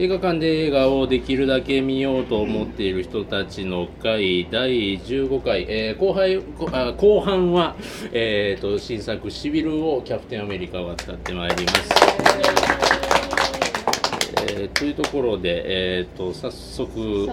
[0.00, 7.74] 映画館で映画をできるだけ見ようと思っている人たちの会第15回、えー後輩後半は、
[8.12, 11.90] えー、と新作「シビル」をキャプテンアメリカが使ってまいります。
[14.52, 15.64] えーというところで、
[15.98, 17.28] えー、と早速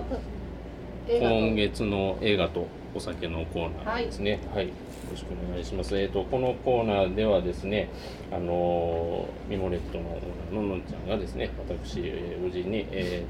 [1.08, 4.40] 今月の映画とお酒のコーナーですね。
[4.54, 4.68] はい。
[4.68, 4.74] よ
[5.12, 6.00] ろしくお願いします。
[6.00, 7.90] えっ、とこのコーナーではですね、
[8.32, 10.22] あのーミモレットのオー
[10.54, 13.26] ナーののんちゃんがですね、私、えー、おじに、え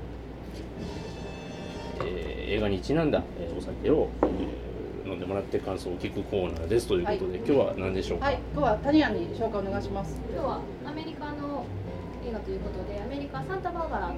[1.99, 4.29] ーえー映画にちなんだ、えーお酒を、えー
[5.09, 8.25] 飲んでもらって感想を聞くコーナーですということで、今日は何でしょうか？
[8.25, 10.20] はい、今日はタニアに紹介お願いします。
[10.34, 11.63] 今日はアメリカの
[12.27, 14.15] 映画ということでアメリカサンタバーバラの、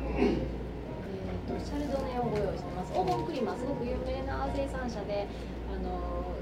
[1.57, 5.25] えー、とシャルドネをご用意してますオーボンクリマすごく有名な生産者で
[5.73, 6.37] あの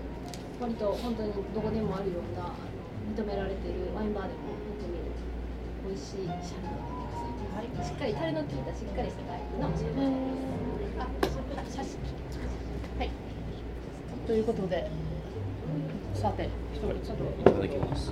[0.59, 2.67] 割と本当にどこでもあるようなあの
[3.15, 4.99] 認められているワインバーでも本当に
[5.87, 6.99] 美味しいシャルドネで
[7.47, 10.19] ございます、はい、しっかりタレの効いたしっかりしたタイプのシャルドネ
[10.83, 11.39] です
[11.79, 11.99] あ写真
[12.99, 13.25] はい
[14.25, 14.89] ということで、
[16.15, 17.23] さて、一人ちょっと。
[17.41, 18.11] いただきます。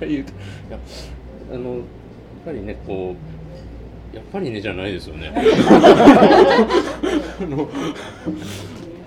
[0.00, 0.34] 回言うと、い
[0.70, 0.78] や、
[1.52, 1.82] あの、やっ
[2.44, 4.16] ぱりね、こう。
[4.16, 5.30] やっぱりねじゃないですよね。
[5.32, 5.40] あ
[7.46, 7.68] の。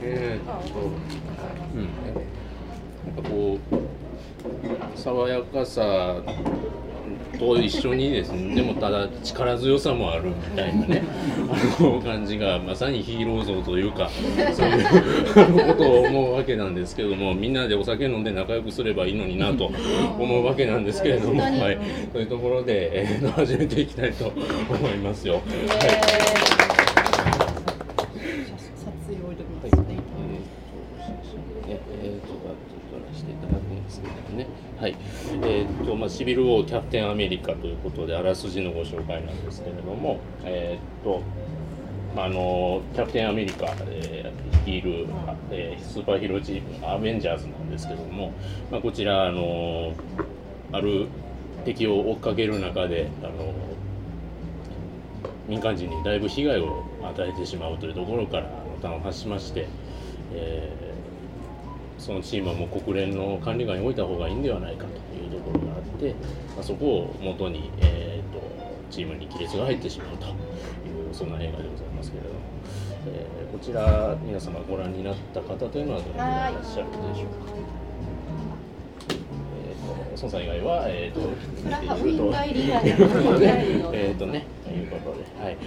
[0.01, 0.79] えーっと。
[1.75, 1.89] うん。
[3.15, 4.02] なんかこう。
[4.95, 6.21] 爽やかさ。
[7.37, 11.03] と一緒にですね、でもただ力強さもあるみたいなね、
[11.79, 14.09] あの感じがまさにヒーロー像というか、
[14.53, 19.71] そういうことを思うわけなんですけども、みんなでお酒飲んで仲良くすればいいのになと
[20.19, 21.77] 思うわけなんですけれども、はい、
[22.13, 24.31] というところで、えー、始めていきたいと
[24.69, 25.33] 思いますよ。
[25.33, 26.52] はい
[36.23, 40.21] シビル王キャプテンアメリカということで、あらすじのご紹介なんですけれども。
[40.45, 41.21] えーと。
[42.15, 45.05] あ、の、キャプテンアメリカ、えー、率いる、
[45.51, 48.31] えースーパーヒーローチーム、アベンジャーズなんですけども。
[48.71, 49.91] まあ、こちら、あの、
[50.71, 51.07] ある
[51.65, 53.53] 敵を追っかける中で、あの。
[55.49, 59.67] 民間人にだいぶ被害を与えてしまうというところからあの端を発しまして、
[60.33, 60.83] えー
[62.03, 65.72] そのチームはもう国連の管理下に置いた方がいいんではないかというところが
[66.03, 66.15] て、
[66.55, 68.41] まあ、そこを元に、えー、と
[68.91, 70.33] チームに亀裂が入ってしまうという
[71.13, 72.39] そんな映画でございますけれども、
[73.07, 77.53] えーこちら皆様ご覧になった方というのはどれくらいいらっしゃるでしょうか？
[79.07, 81.29] えーと孫さん以外は、えー、と
[81.63, 83.91] 見ていると。
[83.93, 85.57] えっとね、ということで、はい。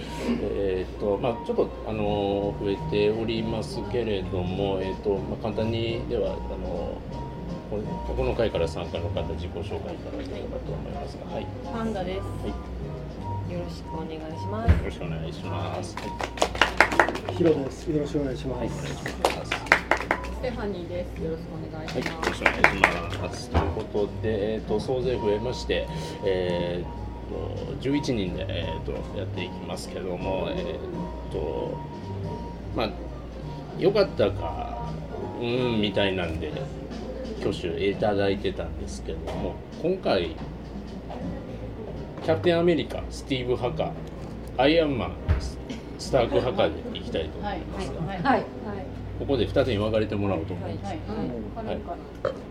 [0.53, 6.97] えっ、と、まあ、ちょっと、あの、増えておりますけれども、えっ、と、まあ、簡単にでは、あの。
[7.69, 11.43] こここの回から参加の方、自己紹介いただければと思いますが、はい。
[11.43, 12.19] よパンダです。
[12.19, 12.77] はい
[13.53, 14.83] よろしくお願いします。
[14.83, 15.95] ろしくお願いします。
[15.95, 17.89] はい、ヒロです。
[17.89, 18.83] よろしくお願いしはい、おます。
[18.83, 19.03] 願いし
[19.37, 19.51] ます。
[19.51, 21.23] ステファニーです。
[21.23, 23.49] よろしくお願いはい、しよろしくお願いします。
[23.49, 25.87] ということで、えっ、と、総勢増えまして、
[26.25, 31.77] えっ、と、11人で、えっ、と、やっていきますけども、えっ、と、
[32.75, 32.89] まあ、
[33.79, 34.91] 良かったか、
[35.39, 36.51] うーん、みたいなんで、
[37.39, 40.35] 挙手いただいてたんですけども、今回、
[42.23, 43.91] キャプテンアメリカ、スティーブ・ハカ、
[44.57, 45.15] アイアンマン、
[45.97, 48.21] スターク・ハカでいきたいと思いますが、はい。
[48.21, 48.45] はい。
[49.19, 50.85] ここで2つに分かれてもらおうと思います。
[50.87, 50.97] はい。
[51.67, 51.79] はい、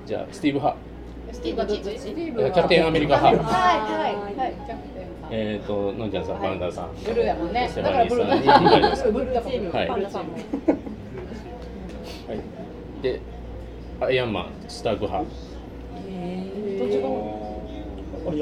[0.07, 0.77] じゃあ、スティーブ・ハ。
[1.33, 1.83] スティーブはどっち。
[1.99, 3.43] スティーキャプテンアメリカ派。
[3.45, 4.53] はいはいはい。
[4.53, 5.31] キャプテンさん。
[5.33, 6.95] えっ、と、のんちゃんさん、パンダさん。
[7.05, 7.71] ブルーやもんね。
[7.75, 8.37] だからブルーだ。
[9.11, 9.79] ブルーだ。
[9.79, 10.33] はいパンダさんも。
[10.33, 10.39] は
[12.35, 12.41] い。
[13.03, 13.21] で、
[14.01, 15.25] アイアンマン、スターク派。
[15.25, 17.09] どっちが。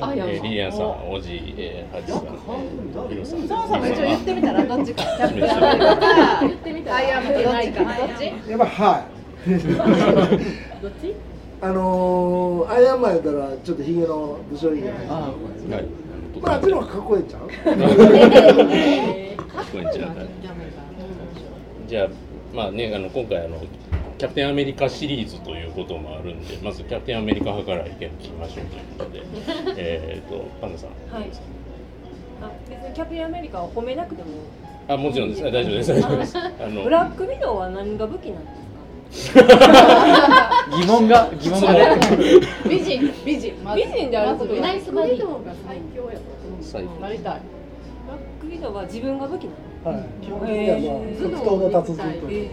[0.06, 3.38] あ、やえー、リリアンさん、おじ、えー、ハチさん、えー、ヒロさん。
[3.40, 5.04] そうそう、一応言ってみたら、どっちか。
[5.18, 5.30] 言っ
[6.56, 7.84] てみたらアイアンマンどっちか。
[7.84, 8.50] どっち。
[8.50, 9.06] やっぱは
[9.46, 9.52] い。
[10.82, 11.14] どっち？
[11.60, 15.74] あのー、アイアンマンやったらちょっとヒゲの武将髭が入ってる。
[15.74, 15.84] はい。
[16.42, 17.46] まああっちの方がかっこいいんちゃう？
[19.46, 20.22] かっこいいんちゃうか
[21.86, 22.08] じゃあ、
[22.54, 23.58] まあね、あの、今回、あの。
[24.18, 29.22] キャプテンアメリカシリーズということもあるんで、まずキャプテンアメリカ派から意見聞きましょうということで。
[29.76, 30.90] えっと、パンダさん。
[31.12, 31.28] はい。
[32.42, 34.28] あ、別にキャプテンアメリカを褒めなくても。
[34.86, 35.46] あ、もちろんです。
[35.46, 35.92] あ大丈夫です。
[35.94, 36.38] 大丈夫です。
[36.38, 36.90] あのブ。
[36.90, 38.50] ラックビドウは何が武器なんで
[39.12, 39.44] すか？
[40.80, 41.74] 疑問が疑問が
[42.68, 43.52] 美人、美人。
[43.64, 45.26] まず美人であることナイスバディが
[45.66, 46.20] 最強やと。
[46.60, 47.40] 最なりたい。
[48.04, 49.44] ブラックビドウは自分が武器
[49.84, 49.98] なの？
[49.98, 50.06] はい。
[50.24, 52.50] 基本的にはまあ格闘の達人という。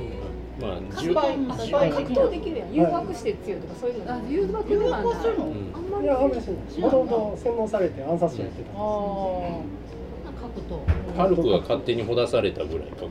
[0.61, 1.33] まあス10パイ
[1.67, 2.73] スパイ格闘できるやん。
[2.73, 6.07] 誘惑して強いとかそういうのあ誘惑あんまりい。
[6.07, 6.29] や、あん。
[6.29, 6.79] まりしない。
[6.79, 8.71] もともと洗脳されて暗殺者やってた。
[8.71, 8.81] んああ
[10.41, 11.17] 格闘。
[11.17, 13.09] ハルクが勝手にほだされたぐらいかこ。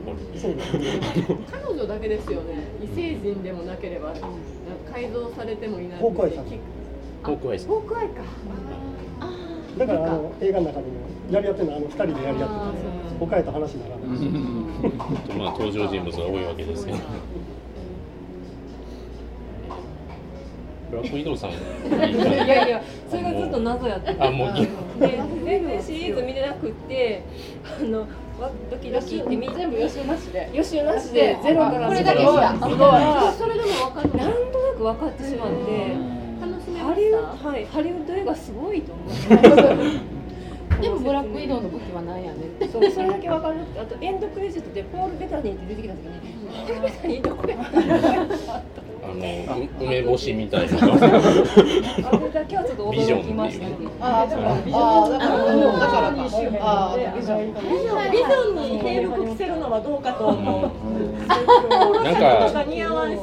[1.51, 2.55] 彼女だけですよね。
[2.81, 4.13] 異星人でもなければ
[4.91, 5.99] 改造されてもいない。
[5.99, 6.57] ホークアイさんれ
[7.23, 7.51] ホーク。
[7.51, 8.23] アイさんホークアイか
[9.77, 10.91] だからあの映画の中でも
[11.31, 12.87] やり合ってるのはあの二人でやり合ってて、
[13.19, 14.17] 他へと話にならない。
[15.29, 16.97] とまあ登場人物が多いわけですけど
[20.91, 24.53] ブラック移動さんいやいやそれがずっと謎やっててあもう。
[24.53, 24.67] で
[25.45, 27.23] 全然シリーズ見れなくって
[27.79, 28.07] あのわ
[28.69, 30.49] ドキドキって見全部予習なしで。
[30.53, 32.77] 予習なしでゼロからこれだけしかすごい。
[33.33, 35.95] それでも分かるなんとなく分かってしまって。
[36.41, 37.65] 楽しめまハリウしッドはい。
[37.65, 39.21] ハリウッド映画すごいと思って
[40.81, 42.39] でもブラック移動の武器は何やね。
[42.71, 47.57] そうそれだけ分かるあとエンドクレジットでポール・ベタニーって出てきた時にポール・ベタニーどこや
[49.03, 50.77] あのう梅干しみたいな。
[50.77, 54.61] あれだけはちょっとビジョン驚きましたねああだからだ
[55.87, 56.51] からビジョン
[58.11, 58.55] ビジョン
[59.25, 63.19] に着せるのはどうかと思うなんかが似合わんし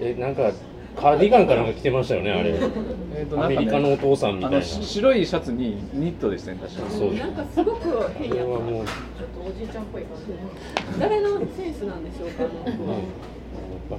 [0.00, 0.50] えなんか
[0.96, 2.50] カーディガンかなんか着てましたよねあれ
[3.16, 8.54] えーとアメリカのお父さんみたいな白いシャツにニットでしたね確かそうなんかすごくこ変やちょっと
[9.48, 10.16] おじいちゃんっぽい感
[10.94, 12.44] じ誰のセンスなんでしょうか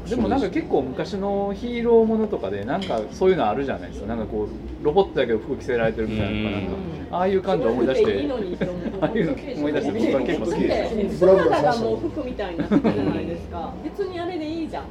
[0.09, 4.07] でもなんか結構昔のヒーローものとかでなんかそういうのあるじゃないですか。
[4.07, 4.47] なんかこ
[4.81, 6.69] うロボットだけど服着せられてるみたいななんか。
[7.11, 8.11] ああいう感じを思い出して。
[8.11, 11.19] ああいうの思い出して僕は結構好きです。
[11.19, 14.85] サラダがもう服みたいになってるじゃないですか別にあれでいいじゃん。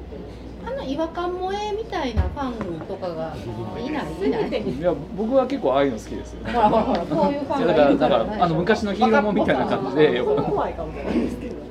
[0.67, 3.35] あの違和感萌えみたいなファンとかが
[3.79, 4.27] いない。
[4.27, 4.63] いない。
[4.63, 6.39] いや僕は結構ああいうの好きですよ。
[6.47, 7.85] ほらほらほらこういうファンいやだから。
[7.85, 10.23] だがいるかかららあの昔のヒーローもんみたいな感じで。
[10.23, 11.64] 怖いかもしれないですけど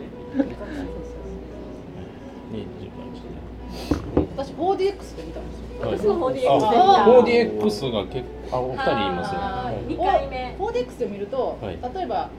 [4.36, 4.78] 私 4DX
[5.18, 6.14] で見たんですよ。
[6.14, 9.38] 私も 4DX でああ 4DX が結構あお二人いますね。
[9.40, 11.80] はい2回目 4DX で見ると、はい。
[11.96, 12.30] 例えば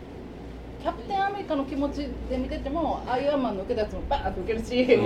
[0.82, 4.84] キャプテンアメリカの気持ちで見ててもアイアンマンの受けたやつもバーンと受けるし、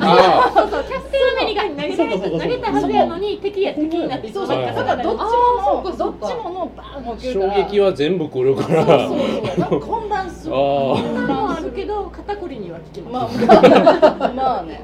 [0.00, 6.26] あそうそうキャプテンアメリカに投げ投げたはずやのに敵や敵になってそうそう、はいだからどっちあもーそうかそうか。
[6.26, 7.54] どっちものバーン受けるから。
[7.54, 8.84] 衝撃は全部来るから。
[8.84, 9.80] そうそうそう。
[9.80, 10.54] 混乱する。
[10.54, 10.96] 混も
[11.28, 14.82] 乱するあるけど肩こりには効きまあます、まあまあね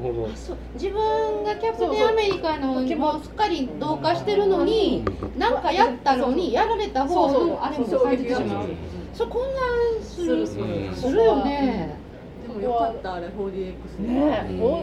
[0.00, 0.28] ほど。
[0.34, 0.56] そう。
[0.74, 5.04] 自分がキャプテンアメリカのもうすっかり同化してるのに
[5.36, 8.68] なんかやったのにやられた方のあれも感じてしまう。
[9.12, 10.46] そう混乱する。
[10.46, 11.98] するよね。
[12.42, 14.46] でもよかったあれ 4DX ね。
[14.50, 14.62] うん。
[14.62, 14.82] お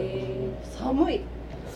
[0.62, 1.20] 寒い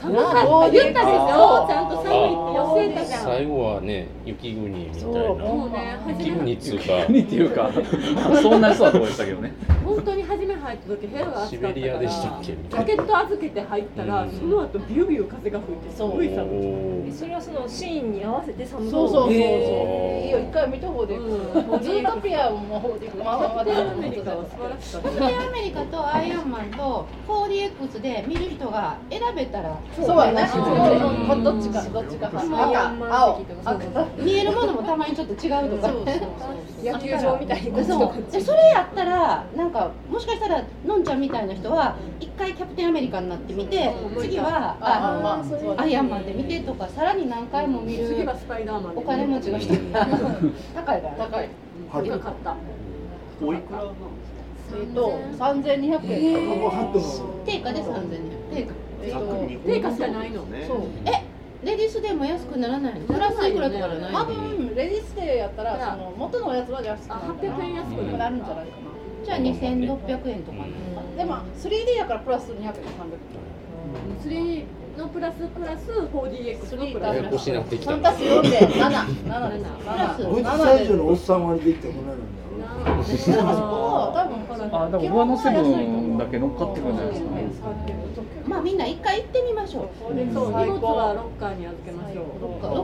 [0.02, 0.70] 寒かった。
[0.70, 1.66] 言ったでしょ？
[1.68, 5.44] ちゃんと寒いって教えたじゃん最後はね雪国みたいそうな。
[5.44, 6.84] もうね初雪め国っつうか。
[7.08, 7.70] 何っていうか。
[8.42, 9.52] そうなりそうなところでしたけどね。
[9.84, 12.52] 本当に初め入った時部屋が暑シかったからベリアでしたっけ？
[12.52, 14.30] みたいジャケット預けて入ったら、うん。
[14.30, 19.22] その後ビュービュー風が吹いてすごいな寒いそれはそのシーンに合わせて寒そうそうそう。
[19.24, 21.82] そう、いいよ一回見た方で、うん。
[21.82, 30.48] ズートピアも方でまあまあまあキャプテンアメリカは素晴らしかったアメリカとアイアンマンと 4DX で見る人が選べたらそうやね。
[31.42, 31.82] どっちか。
[31.82, 32.28] どっちか。
[32.28, 33.44] 赤青。
[33.64, 35.92] 赤見えるものもたまにちょっと違うとか。
[36.82, 50.06] 野球場みたいにこっちとこっちそうでそれやったらなんかもしかしたらのんちゃんみたいな人は一回キャプテンアメリカになってみて次はあのアイアンマンで見てとかさらに何回も見る次はスパイダーマンでお金持ちの人が
[50.74, 51.14] 高いから。
[51.16, 51.48] 高い。
[51.92, 52.06] はい。
[52.06, 52.56] 今買った。
[53.44, 53.84] おいくら
[54.74, 56.48] えっと三千二百円。
[56.58, 58.22] もうハットの定価で3000円。
[58.54, 59.18] 定価えっと
[59.66, 60.44] 定価しかないの。
[60.66, 61.22] そうえ
[61.64, 63.06] レディースでも安くならないの？
[63.06, 64.12] プラスいくらとかじゃない。
[64.12, 67.34] 多の分レディースデーやったらその元のやつは安くなある。
[67.34, 68.92] かな800円安くなるんじゃないかな。
[69.24, 70.58] じゃあ2600円とか。
[71.16, 72.74] でも 3D やからプラス200円300
[74.24, 74.64] 3
[74.98, 77.16] のプラスプラス 4DX のプラス。
[77.16, 77.92] ややこしになってきた。
[77.92, 79.70] 3足す4で77です。
[79.78, 82.41] プラス50歳以上のおっさん割りできてもらえるんだ。
[82.41, 82.41] でも
[82.82, 87.20] そこは多分あでも上乗せ分だけ乗っかってくるんじゃないで
[87.54, 87.68] すか
[88.46, 89.88] まあみんな一回行ってみましょう。
[90.00, 92.22] そう荷物はロッカーに預けましょ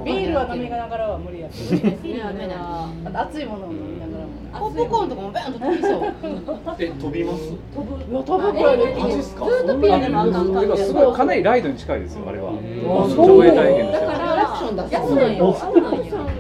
[0.00, 0.05] う。
[0.05, 1.75] ビールは飲みながらは無理やし。
[1.75, 2.23] いいですね。
[2.23, 4.26] あれはあと熱いものを飲みながら。
[4.61, 6.02] もポップコーンとかもバンと飛びそう。
[6.78, 7.99] え飛びます飛ぶ。
[7.99, 8.52] いや飛ぶ。
[8.52, 9.45] くらいでマジっすか？
[9.45, 11.17] ずっとピアでもあかんかすごい。
[11.17, 12.52] かなりライドに近いですよあれは。
[12.52, 12.55] あ
[13.11, 13.26] そう。
[13.26, 15.50] 上映体験だかはらアクションだ安いよ。
[15.50, 15.81] アク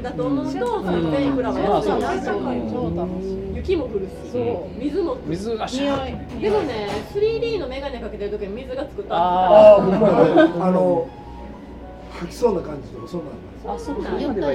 [0.02, 4.78] だと思うと3000いくらは安いそうなそう超楽しい雪も降るしそう。
[4.78, 6.40] 水も水がシ匂ャい。
[6.40, 10.52] でもね 3D のメガネかけてる時に水がつくとあああほんまやね。
[10.60, 11.08] あの
[12.12, 13.30] 吐きそうな感じとかそんな
[13.68, 14.30] あそうなんや。
[14.30, 14.52] った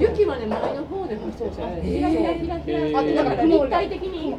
[0.00, 1.50] 雪はね前の方で降ってて
[1.82, 4.34] ひらひらひらひらあとだから立体的に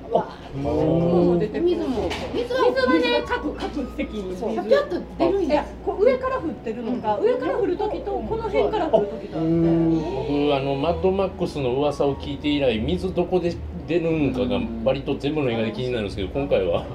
[0.53, 13.51] 雲も出て水も水はね各各席に水ピャピャっと出るんやこう上から降ってるのか上から降る時とこの辺から降る時とあって僕あのマッドマックスの噂を聞いて以来水どこで
[13.87, 16.85] 出るんかが割と全部の映画で気になるんですけど今回は。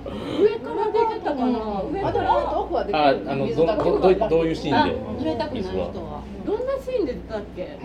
[0.41, 1.83] 上から出てたかな？
[1.83, 2.33] 上から？
[2.33, 5.23] もオンとオフはできあるあのどどどどういうシーンで？
[5.23, 6.23] 濡れたくない人水はは。
[6.45, 7.79] どんなシーンで出たっけ？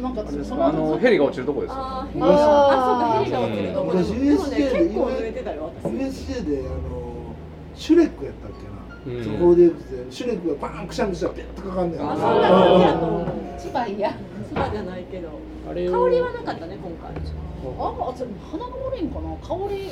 [0.00, 1.76] なんかそあのヘリが落ちるとこですよ。
[1.78, 7.34] あーああそうかヘリが落ちるとこで昔もでも USJ ねで結構濡れてたよ私 USJ であの
[7.74, 9.24] シュレックやったっけな、うん。
[9.24, 9.70] そこで
[10.10, 13.26] シュレックがバーンくしゃくしゃピュッとかかんねんあそんな感じやと思う。
[13.58, 14.14] 千葉いや
[14.48, 15.28] スバじゃないけど
[15.70, 17.14] あれ香りはなかったね今回
[17.56, 19.30] あ、それ鼻が悪いんかな？
[19.40, 19.88] 香り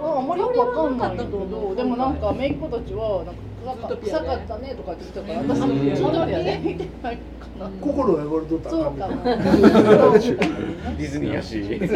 [0.00, 5.96] はあんまりよくわかんないけどでもなんかメイク子たちはなんか臭かったねとかって言ってたから私もうん。
[5.96, 11.90] ちょっとね見てないかな心が汚れとったらそうあかディズニーやしシビル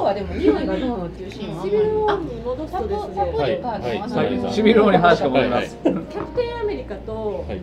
[0.00, 0.66] 王はでも匂い。
[0.66, 1.26] がどうのってい。
[1.26, 4.52] うシーンはシビルま王に戻すとですねはい。
[4.52, 7.60] シビル王に話が戻ります、キャプテンアメリカとはい。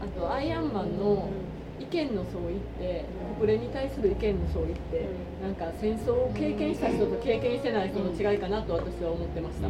[0.00, 1.51] あとアイアンマンの意
[1.92, 3.04] 見の相違って
[3.38, 5.08] 国連に対する意見の相違って
[5.42, 9.68] なんか戦争を経験した人と経験してない人の違いかなと私は思ってました。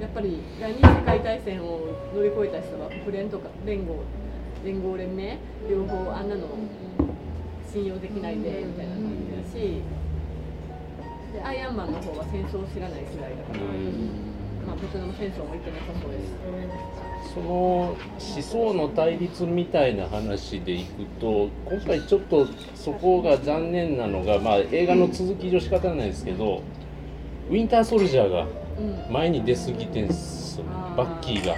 [0.00, 4.00] やっぱり第二次世界大戦を乗り越えた人は国連とか連合
[4.64, 5.38] 連合連盟
[5.68, 6.48] 両方あんなの
[7.70, 9.12] 信用できないでみたいな感
[9.44, 9.82] じだし
[11.32, 13.60] でアイアンマンの方は戦争を知らない世代だから、
[14.66, 26.62] まあ、ベトナム戦争も行ってなさそうですその思想の対立みたいな話でいくと今回ちょっとそこが残念なのが、まあ、映画の続き上仕方ないですけど
[27.48, 28.46] ウィンターソルジャーが
[28.80, 29.12] うん。
[29.12, 30.96] 前に出過ぎてんすよあー。
[30.96, 31.56] バッキーが。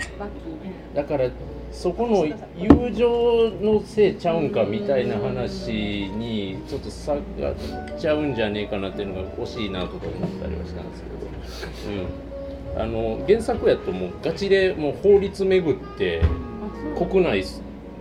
[0.94, 1.30] だから
[1.70, 7.20] そこの友情のせいちゃうんかみたいな話にちょっと差が
[7.98, 12.31] ちゃうんじゃねえかなっていうのが惜しいなとか思ったりはしたんですけど、うん、
[12.76, 16.22] あの原作やともうガチでもう法律巡って
[16.96, 17.44] 国内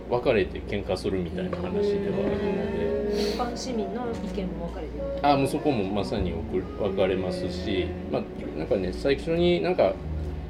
[0.08, 2.92] 分かれて喧嘩するみたいな話ではあるので。
[3.12, 5.04] 一般市民の意見も分かれてる。
[5.22, 9.92] あもうそこもまさに分かれますし、まあ、なんかね最初になんか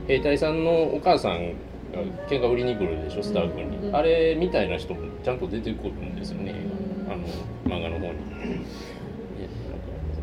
[0.06, 1.52] 兵隊さんのお母さん
[1.92, 3.96] が喧嘩売りに来るでしょスタークに、うん。
[3.96, 6.54] あれみたいな人もちゃんと出てくるんですよね、
[7.08, 8.14] あの漫画の方に。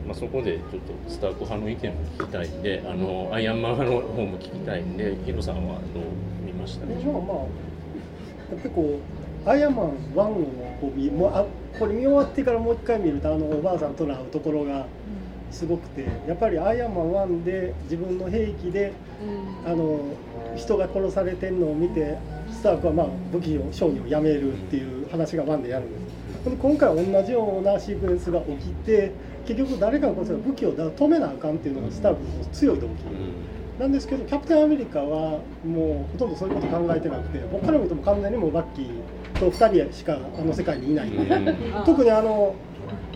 [0.10, 6.04] まあ、そこでちょっとスターク派の意見も聞きたいんで、あのアイアンマン派の方も聞きたいんで、ヒロさんはどう
[6.44, 6.88] 見ました？
[6.88, 7.44] でしょうまあまあや
[8.58, 9.00] っぱりこ
[9.46, 11.46] うアイアンマン1をこう見もうあ
[11.78, 14.88] これ見終わってからもう一回見るとあのおばあさんとの会うところが
[15.52, 18.94] すごくてやっぱりアイアンマン1で自分の兵器で
[19.68, 20.00] あの
[20.56, 22.18] 人が殺されてるのを見て
[22.52, 26.20] スタークはまあ武器を商人をやめるっていう話が1でやるんです。
[26.62, 29.12] 今回は同じようなシークエンスが起きて
[29.50, 32.92] 結局誰かが殺したら武器を止めなあかんっていうのがスタークの強い動機
[33.80, 41.84] なんですけどキャプテンアメリカはもうほとんどそういうこと考えてなくて僕から見るともう完全にもうバッキーと2人しかあの世界にいないんで、うん。
[41.84, 42.54] 特にあの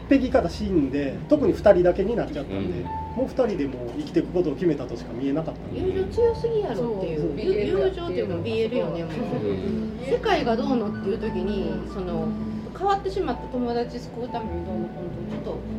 [0.09, 2.85] ペギから死んで特に2人だけになっちゃったんで、うん。
[3.15, 5.79] もう2人でもう生きていくことを決めたとしか見えなかったんで。
[5.79, 7.21] 友情強すぎやろっていう。
[7.37, 10.09] 友友情っていうか BL よねもう。
[10.09, 12.27] 世界がどうのっていう時にその
[12.77, 15.72] 変わってしまった友達救うためにどうのこうのちょっと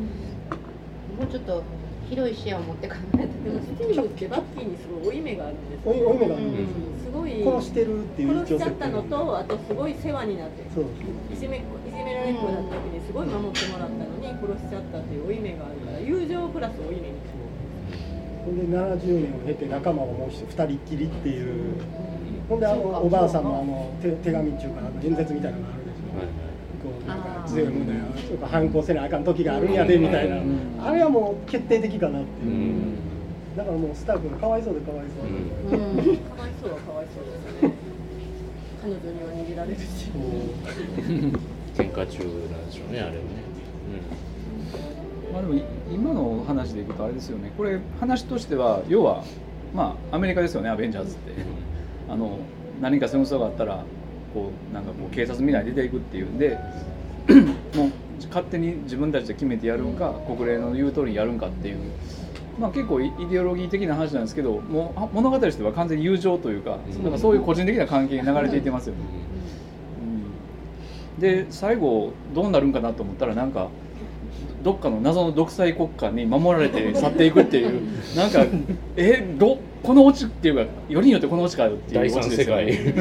[1.17, 1.63] もうちょっと
[2.09, 5.91] 広い視野を持って考えてでもスティーブってバッキーにすごい負い目があるんですよ。
[5.91, 6.43] 追い追い目がある。
[6.43, 6.57] んうん。
[6.57, 10.85] ですすごい殺してるっていう殺しちゃったのとあとすごい世話になってそう。
[11.33, 17.13] いじめいじめられっ子だった時にすごい守ってもらったのに殺しちゃったっていう負い目があるから友情プラス負い目に
[18.45, 21.81] ほんで70年を経て仲間をもう一人2人っきりっていう。
[22.47, 26.27] ほんであのおばあさんのあの手手紙っていうかあの演説みたいなのがあるでしょ、はい
[26.85, 27.99] こうなんか強いもんだよ
[28.29, 30.81] とか反抗せなあかん時があるんやでみたいな、うん。
[30.81, 32.49] あれはもう決定的かなってう。
[32.49, 32.95] いう、ん。
[33.55, 37.75] だからもうスター君かわいそうでかわいそう、うんうんかわいそうはかわいそうですよね
[38.83, 39.85] 彼女には逃げられるし
[41.75, 42.19] 喧嘩中
[42.51, 42.99] なんでしょうね。
[42.99, 43.19] あれはね、
[45.33, 49.23] まあ、でもい今の話でいくとあれですよねこれ話としては要は
[49.73, 51.31] まあアメリカですよねアベンジャーズって。
[52.07, 52.37] あの
[52.81, 53.83] 何か戦争があったら
[54.31, 56.59] こうなんかこう警察みたいに出ていくっていうんで
[57.75, 57.91] もう
[58.27, 61.77] 勝手に自分たちで決めてやるんか国連の言う通りにやるんかっていう、
[62.59, 67.03] まあ、結構イイデオロギー的な話なんですけどもうあ物語としては完全に友情というかうん。
[67.03, 69.01] なんかそういう個人的な関係に流れていってますよね。
[71.15, 71.21] うん。
[71.21, 73.69] で最後どうなるんかなと思ったらなんか
[74.63, 77.81] どっかの謎の独裁国家に守られて去っていくっていう
[78.17, 78.43] なんか
[78.97, 82.65] えどこのオチっていうかよりによってこのオチかよっていうオチですよ世界。
[82.65, 82.93] ね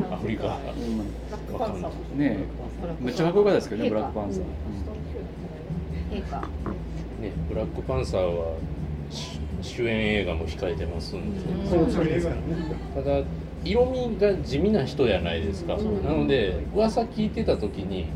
[0.10, 0.42] アフリカ。
[0.42, 2.61] ブラックパンサーもねえ
[3.00, 4.44] めっちゃかっこよかったですけどねブラックパンサー、
[6.10, 6.40] 陛下。
[7.20, 8.56] ねブラックパンサーは
[9.10, 12.42] し主演映画も控えてますんで、そうそうですからね。
[12.94, 13.22] ただ
[13.64, 18.06] 色味が地味な人じゃないですか、なので噂聞いてた時に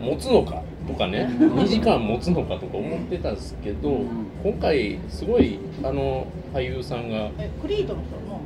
[0.00, 4.00] 持つのかとかね2時間持つのかとか思ってたんですけど、
[4.42, 8.40] 今回すごいあの俳優さんがえクリードの人も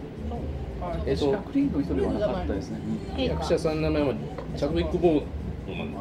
[1.07, 2.79] えっとクリードの人ではなかったですね。
[3.17, 4.15] 役者さんの名前は
[4.57, 5.23] チャドウィック・ボー
[5.69, 6.01] ごめんな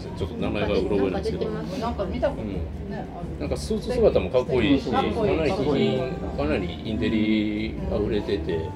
[0.00, 0.12] さい。
[0.16, 1.50] ちょっと名前がうろ覚えなんですけど。
[1.50, 2.62] なんか見たことうんね
[3.40, 4.80] なんかスーツ姿もかっこいい。
[4.80, 5.18] しかなり品
[6.36, 8.70] かなりインテリあふれてて。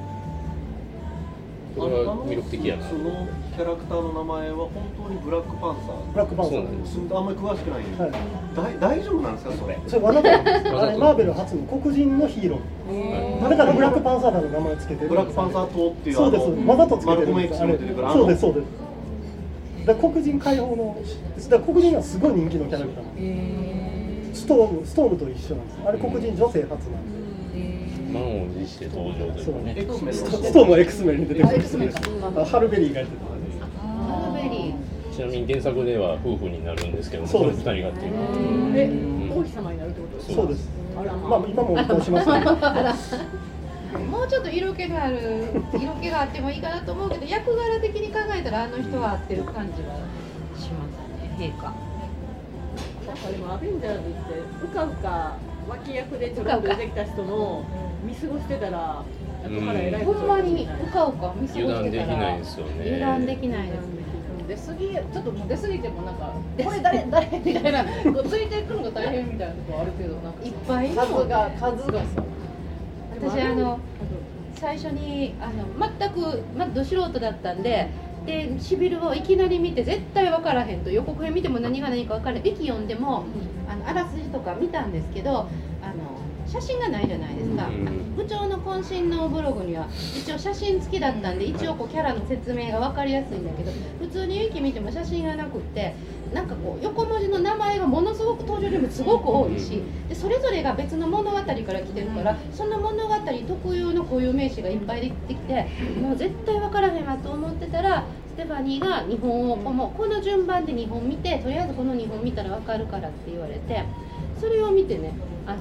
[1.77, 2.89] これは魅力的やな。
[2.89, 6.13] そのキャラクターの名前は本当にブラックパンサー？
[6.13, 6.99] ブラックパンサーそうなんです。
[6.99, 8.13] あんまり詳しくないんで、はい。
[8.55, 9.79] だい大丈夫なんですかそれ？
[9.89, 10.29] それわざと
[10.99, 13.49] マーベル初の黒人のヒーロー。
[13.51, 15.09] だからブラックパンサーだの名前つけてる。
[15.09, 16.45] ブラックパンサー党っていうそうです。
[16.65, 18.84] わざとつけてマルコム X すあれにも出てくるそうですそうです
[19.87, 24.41] だから黒人解放のだから黒人はすごい人気のキャラクターなんです。
[24.43, 25.79] ストームストームと一緒なんです。
[25.87, 27.05] あれ黒人女性初なん
[27.53, 28.01] です。
[28.13, 30.13] 満を持して登場というかね。
[30.13, 31.89] ストームは X メンに出てくるあ X メン。
[31.91, 32.01] か
[32.37, 33.25] あハルベリーがやってハ
[34.37, 34.75] ルベリー。
[35.15, 37.63] ちなみに原作では夫婦になるんですけどそうです。
[37.65, 38.13] この二人がっていう。
[38.77, 40.35] え王妃様になるってことですか？
[40.35, 40.69] たそうです。
[40.97, 42.57] あらまあ今もこうしますけど
[43.99, 49.95] もうちょっと色気がある 色気があってもいいかなと思うけど役柄的に考えたらあの人は合ってる感じは
[50.57, 51.31] しますね。
[51.39, 51.73] 陛下
[53.07, 54.07] なんかでもアベンジャーズって
[54.65, 55.37] うかうか
[55.69, 57.65] 脇役でちょろっと出てきた人の
[58.05, 59.03] 見過ごしてたら
[59.45, 64.05] 後から偉いほんまにうかうか見過ごしてたらできないですよね油断できないですね。
[64.47, 66.33] 出過ぎちょっともう出過ぎてもなんか
[66.63, 72.25] これ誰 誰みたいなこうついていくのが大変みたいなとこあるけどなんかいっぱいいるもん数が数がさ。
[73.21, 73.79] 私あの
[74.65, 77.91] 最初にあの全く、まあ、ど素人だったんで
[78.25, 83.27] でシビルをいきなり見て絶対分からへんと予告編見ても何が何か分からへんウィキ読んでも
[83.69, 85.51] あのあらすじとか見たんですけど
[85.83, 86.15] あの
[86.47, 87.69] 写真がないじゃないですか、
[88.17, 95.95] 部長の渾身のブログには一応写真付きだったんで一応こうキャラの説明が分かりやすいんだけど普通にウィキ見ても写真がなくって
[96.35, 105.67] なんかこう横文字の名前がものすごく登場人物すごく多いしでそれぞれが別の物語から来てるからその物語特有の固有名詞がいっぱいできてきて
[106.01, 113.85] もう絶対分からへんわと思ってたらステファニーが日本をもうこの順番で日本見てとりあえずこの日本見たら分かるからって言われて
[114.41, 115.13] それを見てね
[115.47, 115.59] あの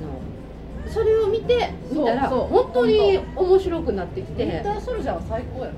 [0.92, 5.74] それを見て見たら本当に面白くなってきウィンてターソルジャーは最高やろ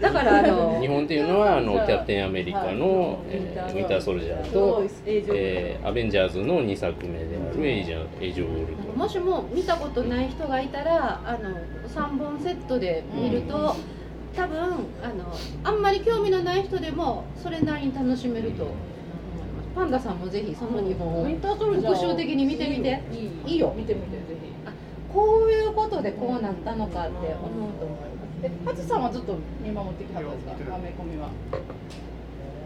[0.00, 11.50] だからあの日本っていうのはあのキャプテンアメリカの、えーウィンターソルジャーと、えーアベンジャーズの2作目であるエイジャーエイジ・オブ・ウルトもしも見たことない人がいたらあの
[11.88, 13.74] 3本セットで見ると、
[14.36, 18.64] 多分あのあんまり興味のない人でもそれなりに楽しめると。
[18.64, 18.96] 思います
[19.76, 23.02] パンダさんもぜひその2本をウィンターソルジャー復習的に見てみて。
[23.12, 23.74] いいいいよ。
[23.76, 24.16] 見てみて。
[24.16, 24.35] ぜひ
[25.16, 28.44] こういうことでこうなったのかって思うと思います。
[28.44, 30.76] えハチさんはずっと見守ってきたんですか？
[30.76, 31.32] アメコミは。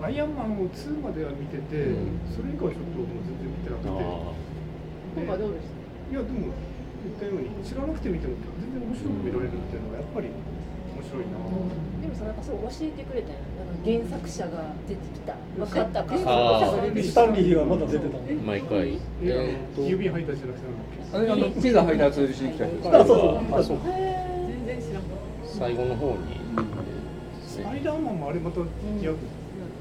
[0.03, 1.95] アイアンマンを2までは見てて、
[2.35, 5.79] それ以降はちょっともう全然見てなくて、今回どうでした？
[6.11, 11.55] いやでも言ったように知らなくて見ても全然面白く見られるっていうのはやっぱり面白いな、で
[12.11, 13.39] もさなんかそう教えてくれたよ
[13.85, 15.35] 原作者が出てきた。
[15.57, 16.17] 分かったか。
[16.19, 18.91] スタンリーがまだ出てたんで毎回。
[18.91, 20.67] いやえーと郵便配達じゃなくて
[21.17, 23.01] あれあのピザ配達しに来た人。
[23.01, 23.59] あそうそう。
[23.59, 23.79] あそう。
[23.87, 26.17] 全然知らんかっ最後の方に、
[27.47, 29.17] スパイダーマンもあれまたやる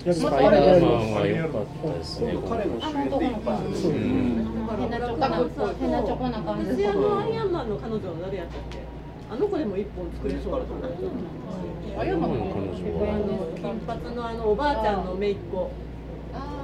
[0.06, 2.34] やスパイダーマンは良かったですね。
[2.48, 6.72] 彼の主演でいくからそううん変なチョコな変なチョコな感じ。
[6.72, 8.99] 私あのアイアンマンの彼女は誰やったっけ？
[9.32, 10.86] あの子でも一本作れそうだと思う
[11.98, 12.18] あの
[13.56, 15.70] 金髪のあのおばあちゃんの姪っ子。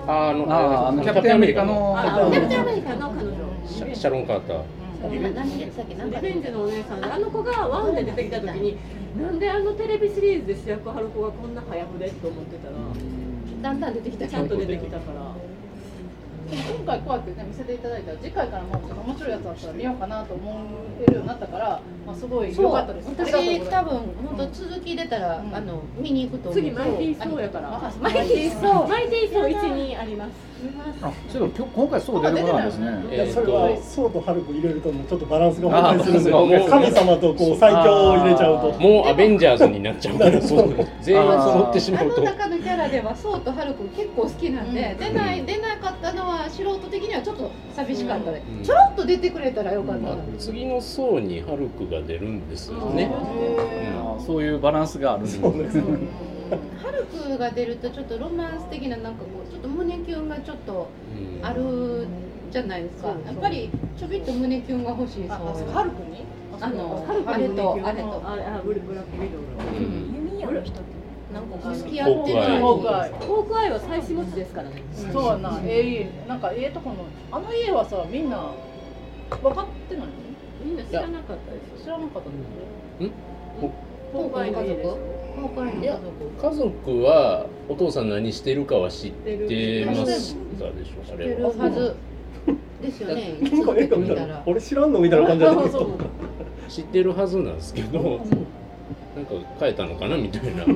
[0.08, 1.95] ああのあのキャプテンアメリカの。
[1.97, 3.34] あキャプテンアメリカの彼女。
[3.67, 4.63] シャシャロン・カーター
[5.12, 8.78] リベンジのお姉さんであの子がワンで出てきた時に
[9.21, 12.73] なんであのテレビシリーズで主役張る子がこんな早くでと思ってたら
[13.62, 15.35] だんだん出てきたちゃんと出てきたから
[16.47, 20.62] 今回こうやってね見せていただいたら次回からもちょっと面白いやつあったら見ようかなと思
[21.01, 22.65] えるようになったから、まあ、すごいそう。
[22.65, 25.55] 良かったです私多分本当続き出たら、うん。
[25.55, 26.53] あの見に行くと思う。
[26.62, 27.69] 次マイティーソーやから。
[27.75, 28.88] あマイティーソー。
[28.88, 30.55] マイティーソー12あります
[31.01, 33.15] あそういえば今日今回そう出てこないですね。
[33.15, 33.17] い。
[33.17, 36.32] やそれはソーとハルク入れるともうちょっとバランスが崩壊するんで。
[36.32, 38.71] あーそう神様とこう最強を入れちゃう。
[38.73, 40.73] ともうアベンジャーズになっちゃうから そう。
[41.01, 42.21] 全員揃ってしまあうと。
[42.21, 48.63] の中のキャラではソウとハルくん結構好きなんで、出ない出なかったのは素人的にはちょっと寂しかったで、うん。
[48.63, 53.12] ちょろっと出てくれたらよかった次の層にハルクが出るんですよね。
[53.13, 55.39] あそういうバランスがあるんです
[55.75, 55.84] ね
[56.81, 60.88] ハルクが出るとちょっとロマンス的ななんかこうちょっと胸キュンがちょっと
[61.41, 62.08] ある
[62.51, 65.27] じゃないですか、やっぱりちょびっと胸キュンが欲しい。
[65.27, 65.38] そう。
[65.71, 66.23] ハルクに？
[66.62, 68.21] あのハルクあれとあれと。
[68.25, 69.47] あれあブルブラックウィドウの。
[70.15, 70.79] 弓矢の人
[71.34, 74.84] なんか付き合ってるホークアイホークアイは妻子持ちですからね。
[75.12, 75.60] そうやな。
[75.65, 76.27] ええ家。
[76.29, 78.53] なんかええとこのあの家はさみんな
[79.29, 80.05] 分かってない？
[80.05, 80.13] の
[80.63, 82.29] みんな知らなかったです知らなかった。
[82.29, 82.36] の
[84.13, 85.25] ホークアイの家ですホークアイの
[85.82, 86.00] いや
[86.41, 91.50] 家族はお父さん何してるかは知ってましたでしょあれ知ってるは。
[91.50, 91.95] はず
[92.82, 93.38] ですよね。
[94.45, 95.63] 俺知らんのみたいな感じだった。
[95.63, 95.98] けど
[96.67, 98.21] 知ってるはずなんですけど、なんか
[99.60, 100.63] 変えたのかなみたいな。
[100.65, 100.71] ホ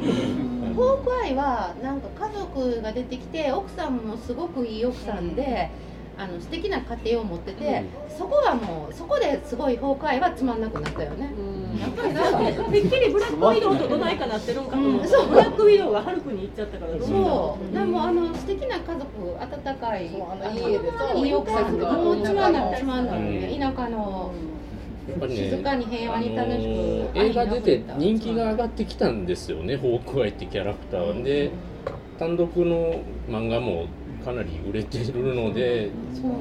[0.95, 5.69] ークアイはなんか家族が出てきて奥さんもすごくいい奥さんで、
[6.17, 7.83] あの素敵な家庭を持ってて、
[8.17, 11.31] そこはもうそこですごいホークアイはつまんなくなったよね、
[11.77, 15.09] やっぱりなんかてっきりブラックウィドウとどないかなってるんかと思ったうん。
[15.09, 17.01] そうブラックウィドウがハルクに行っちゃったからどう。
[17.07, 19.05] そう、でもあの素敵な家族
[19.39, 22.53] 温かいあの家でさいい奥さんがもうつまん。
[22.53, 24.31] ないつまんない、うん田舎の
[25.09, 31.23] やっぱりね、静かに平和に楽しくあのー映画出て人気が上がってきたんですよね、ホークアイってキャラクターは。
[31.23, 31.49] で、
[32.19, 33.87] 単独の漫画も
[34.23, 35.89] かなり売れてるので、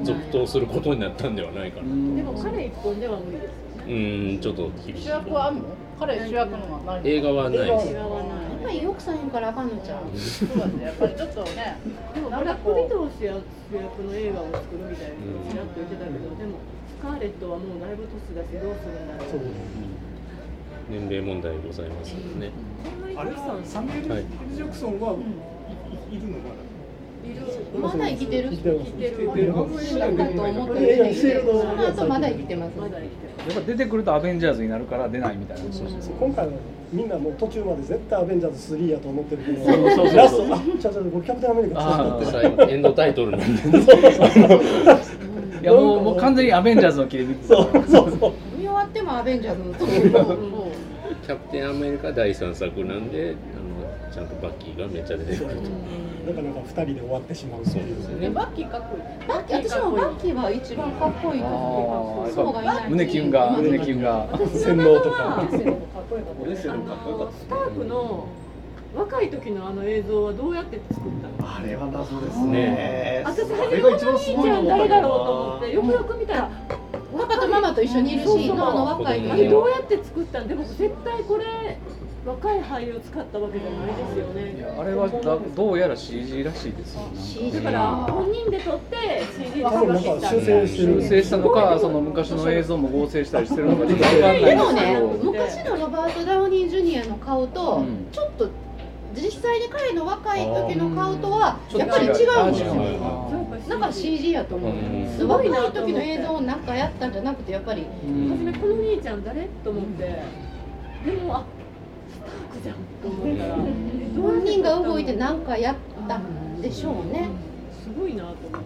[0.03, 2.15] 続投することになったんではないかなと。
[2.15, 3.51] でも彼一本では無理です
[3.89, 3.91] う
[4.37, 5.03] ん、ちょっと厳しい。
[5.03, 5.09] 主。
[5.09, 5.63] 役はあんの？
[5.99, 7.09] 彼主役のはないの？
[7.09, 7.93] 映画はないです。
[7.93, 8.07] やっ
[8.61, 8.83] ぱりい。
[8.83, 11.75] い奥さんやからあかんのちゃう、そうだねやっぱりちょっとね
[12.13, 13.41] でもブラックウィドウ主役
[14.03, 15.17] の映画を作るみたいな
[15.49, 19.41] ちらっと言ってたけど、でもスカーレットはもうだいぶ年だしどうするんだろう。
[20.89, 22.51] 年齢問題ございますよね。
[23.15, 25.13] あれはサミュエル・ジャクソンは
[26.11, 26.37] いいるの？
[26.39, 26.55] まだ
[27.79, 28.49] まだ生きてる？
[28.49, 29.35] 生きてます生きてる生き
[31.21, 36.53] てその後まだ生きてますまだ生きてるやっぱ出てくるとアベンジャーズになるから出ないみたいなそうそうそう今回は
[36.91, 43.69] みんなもう途中まで絶対アベンジャーズ3やと思ってるけどそうそうそうラストあちゃうちゃうこれキャプテンアメリカ2だって最後エンドタイトルなんで。
[45.61, 53.35] いやもうもう完全にアベンジャーズの切り見てたからそうそう見終わってもアベンジャーズのそうキャプテンアメリカ第3作なんで、
[54.11, 55.61] ちゃんとバッキーがめっちゃ出てくると。
[56.29, 58.29] なかなか2人で終わってしまうそうですね。
[58.29, 59.27] バッキーかっこいい。
[59.27, 62.31] バッキー私もバッキーは一番かっこいいと思う。
[62.31, 63.51] そうがいない胸キュンが。
[63.51, 64.27] 胸キュンが。
[64.53, 65.47] 洗脳とか。
[65.49, 65.57] ス
[67.47, 68.27] タークの
[68.95, 71.03] 若い時のあの映像はどうやって作っ
[71.37, 71.55] たの？
[71.57, 73.21] あれは謎ですね。
[73.25, 76.49] 私初あめこのれが一番す兄ちゃん誰だろうと思ってよくよく見たら
[77.17, 81.77] パパとママと一緒にいるシーンのあの若いあれどうやって作ったんでも絶対これ
[82.29, 84.55] 若い俳優使ったわけじゃないですよね。
[84.55, 87.01] いやあれはだどうやら CG らしいですよ
[87.53, 98.07] だから本人で撮って CG で修正修正したのかその昔の映像も合成したりしてるのかちょっと分かんないんでもね昔のロバート・ダウニー・ジュニアの顔とうん。
[98.11, 98.47] ちょっと
[99.15, 102.75] 実際に彼の若い時の顔とはやっぱり違うんですよ。
[103.67, 104.71] なんか CG やと思う。
[104.71, 105.17] うん。
[105.17, 107.85] すごいな時の映像をなんかやったんじゃなくてやっぱり。
[108.05, 108.29] うん。
[108.29, 109.47] 初めこの兄ちゃん誰？
[109.63, 110.21] と思って。
[111.05, 111.43] でもあ
[112.49, 115.75] クじゃんと思ったら本人が動いて何かやっ
[116.07, 117.29] たんでしょうね。
[117.83, 118.65] すごいなと思ったあの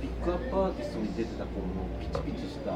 [0.00, 2.72] ピックアップアーティストに出てたこのピチピチした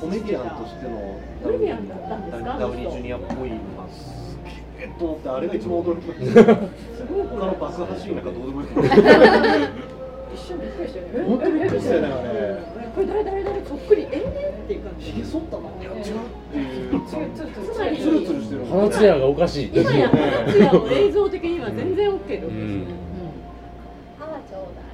[0.00, 4.38] コメディアンとしてのコメディアンだったんですかダウニージュニアっぽいのがす
[4.78, 6.06] げえと思ってあれが一番驚き。
[6.06, 6.44] ました
[6.96, 9.91] すごい他の爆破シーンなんかどうでもよくな
[10.34, 11.24] 一瞬びっくりしたよね。
[11.24, 12.08] 本当にびっくりしたよね
[12.94, 15.70] これ誰誰誰そっくりええっていう感じひげ剃ったの？
[15.80, 16.00] いや違う。
[16.00, 16.04] っ
[16.50, 18.64] ていうつまりツルツルしてる。
[18.66, 19.70] 鼻ツヤがおかしい。
[19.74, 20.10] 今や
[20.50, 22.80] ツヤ も映像的には全然 OK でう OK ですん。
[22.80, 22.86] ね。
[24.18, 24.84] 歯はちょうだい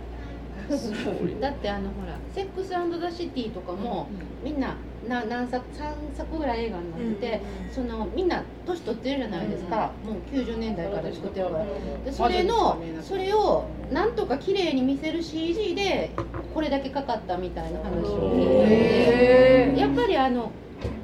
[1.40, 4.08] だってあのほら「セックスザ・シティ」とかも
[4.44, 4.76] みんな
[5.08, 7.40] な何作3作ぐらい映画になってて、
[7.72, 11.64] そのみんな年取ってるじゃないですか、もう90年代から作ってるから
[12.04, 16.10] でそれのそれをなんとか綺麗に見せる CG で
[16.52, 18.32] これだけかかったみたいな話を。
[18.34, 20.50] 聞いてやっぱりあの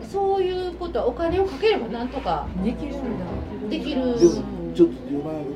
[0.02, 3.00] そういうことはお金をかければなんとかできるんだ。
[3.70, 4.02] できる。
[4.74, 4.94] ちょっと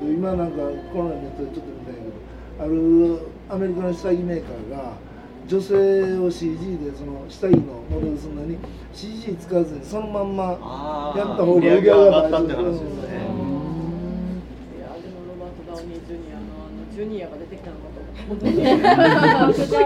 [0.06, 0.56] 今なんか
[0.92, 4.92] コロナのネットでちょっと見たんやけどあるアメリカの下着メーカーが
[5.46, 8.58] 女性を CG でその下着のモデルするのに
[8.92, 13.16] CG 使わずにそのまんまやった方が売り上げが上がったって話うんですね。
[13.16, 18.92] いやでもロバート・ダウニー・ジュニアのあのジュニアが出てきたのかと思っジュニアジ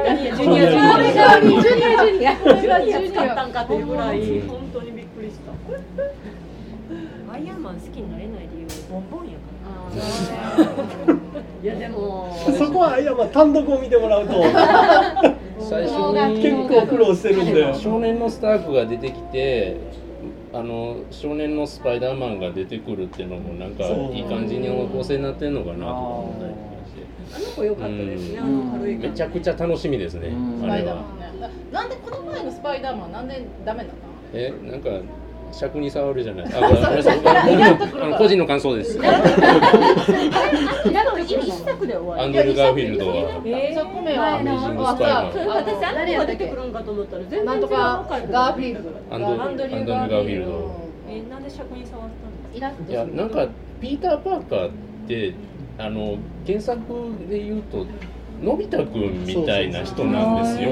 [0.03, 0.37] ュニア。
[0.37, 1.31] ジュニアジュニア。
[1.41, 3.47] ジュニアジュニア使った。
[3.47, 3.75] んかって。
[3.75, 5.53] いうぐらい本当にびっくりした。
[7.33, 9.47] アイアンマン好きになれない理由ボンボンやか
[11.07, 11.15] ら
[11.63, 12.37] いやでも。
[12.59, 14.43] そこはアイアンマン単独を見てもらうと。
[15.61, 19.77] 最初に結構苦労してるんで少年のスタークが出てきて
[20.53, 25.93] あの少年のスパイダーマンが出てくるっていうのもなんかいい感じに構成になってんのかなと。
[25.93, 26.53] 思ったり
[27.35, 28.67] あの子良かったですね、あうん。
[28.67, 31.51] の軽いめちゃくちゃ楽しみですね、スパイダーあれはマンね。
[31.73, 33.91] なんでこの前のスパイダーマンなんでダメなの？
[34.35, 34.91] えなんか
[35.53, 36.47] 尺に触るじゃない。
[36.55, 37.21] あごめんなさい。
[37.27, 37.47] あ
[38.09, 38.99] の個人の感想です。
[38.99, 39.03] 一
[41.53, 43.15] 作で終わりアンドル・ガーフィールドは。
[43.45, 48.91] えー、そこ目はアメージングスパイダーマン私あの子が出てくるんかと思ったら全然なんとかガーフィールド。
[49.15, 50.71] アンドアンドリュー・ガーフィールド。
[51.09, 52.09] えなんで尺に触っ
[52.53, 53.47] たイラストいやなんか
[53.81, 54.71] ピーター・パーカーっ
[55.07, 55.35] て
[55.79, 56.81] あの原作
[57.29, 57.87] で言うと
[58.43, 60.71] のび太くんみたいな人なんですよ。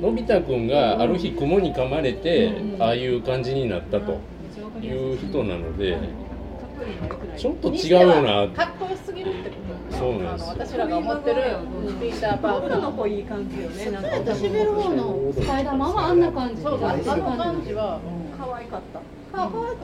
[0.00, 4.18] のび太くんがある日雲に噛まれてああいう感じになったと。
[4.82, 5.98] いう人なので
[7.36, 9.56] ちょっと違うよなかっこよすぎるってこ
[9.90, 10.48] とそうなんです。
[10.50, 11.42] 私らが思ってる
[12.00, 13.90] ピーター・パーのいい感じよね。
[13.90, 14.08] なんか。
[14.08, 17.02] そうやったシベル王のスパイダーマンはあんな感じそうあの
[17.36, 18.00] 感じは。
[18.38, 18.98] 可愛かった。
[19.00, 19.76] か可愛かっ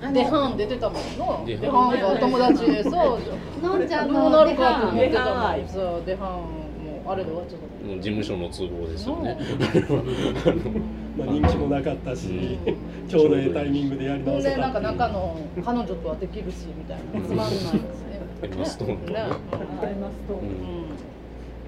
[0.00, 0.06] た。
[0.08, 3.62] あデハン出てたもんのデデハンが友達でそう。
[3.62, 4.44] のんちゃんの。
[4.46, 5.68] デハン思ってたもん。
[5.68, 6.63] そうデハン。
[6.63, 6.63] も
[7.06, 9.36] あれで終わっちゃった事務所の都合ですよね。
[11.16, 12.58] まあ人気もなかったし
[13.08, 17.20] ちょうどいいタイミングでやり直せたなんか中の彼女とはできるしみたいな。
[17.26, 17.80] つまんないですね。
[18.42, 19.20] エマストーンとね。
[19.20, 19.26] あ
[19.86, 20.46] りますと、ううん。
[20.48, 20.50] ん、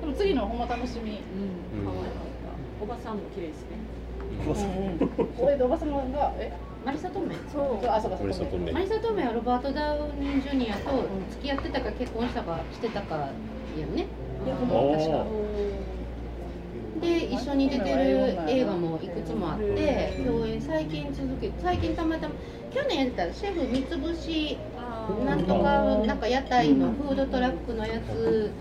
[0.00, 1.20] でも次のほんま楽しみ。
[1.84, 2.04] 可愛かっ
[2.80, 2.82] た。
[2.82, 3.76] おばさんも綺麗ですね。
[5.38, 6.52] それでおば様がえ？
[6.84, 7.86] マリサトメそう。
[7.88, 8.72] あそうかそうか。
[8.72, 14.06] マリサトメはロバート・ダウニー・ジュニアと付き合ってたか結婚したかしてたかやね
[17.00, 22.34] で一緒に出てる映画もいくつもあって共演最近続け最近たまたま
[22.72, 24.56] 去年やってたシェフ三つ星
[25.24, 28.52] なんとかなんか屋台のフードトラックのやつ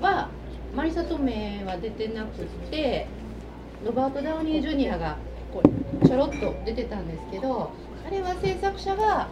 [0.00, 0.28] は
[0.74, 3.06] マリサトメは出てなくて
[3.84, 5.18] ロバート・ダウニー・ジュニアが
[6.04, 7.70] ちょろっと出てたんですけど
[8.06, 9.28] あれは制作者が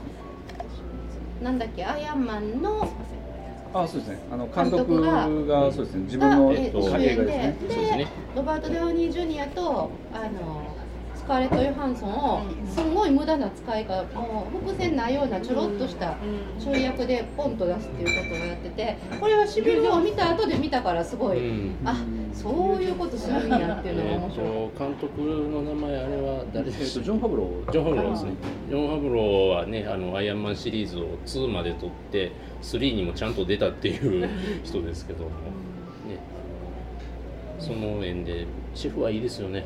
[1.42, 2.88] なんだっけアイアンマンの
[3.74, 4.18] あそうですね。
[4.30, 6.02] あの監督監督ががそうですね。
[6.04, 7.56] 自分のがえ映画主演でですね。
[7.58, 8.08] そうですね。
[8.36, 10.71] ロバート・ダウニー・ジュニアとあの
[11.22, 16.16] スカーレット・ヨハンソンをすんごい無駄な使い方もう伏線ないようなちょろっとした
[16.58, 21.88] ちょい役でポンと出すっていうことをやっててこれはシビルを見た後で見たからすごい、うん。
[21.88, 21.96] あ
[22.34, 24.78] そういうことするんやっていうのがえ面白い。
[24.78, 27.72] 監督の名前あれは誰でえっしたとジョン・ファブロー。
[27.72, 28.32] ジョン・ファブローですね。
[28.68, 29.48] ジョン・ファブロー。
[29.52, 32.32] はね、あのアイアンマンシリーズを2まで撮って、
[32.62, 34.28] 3にもちゃんと出たっていう
[34.64, 35.34] 人ですけども、ね、
[37.58, 39.64] あのその縁で、シェフはいいですよね。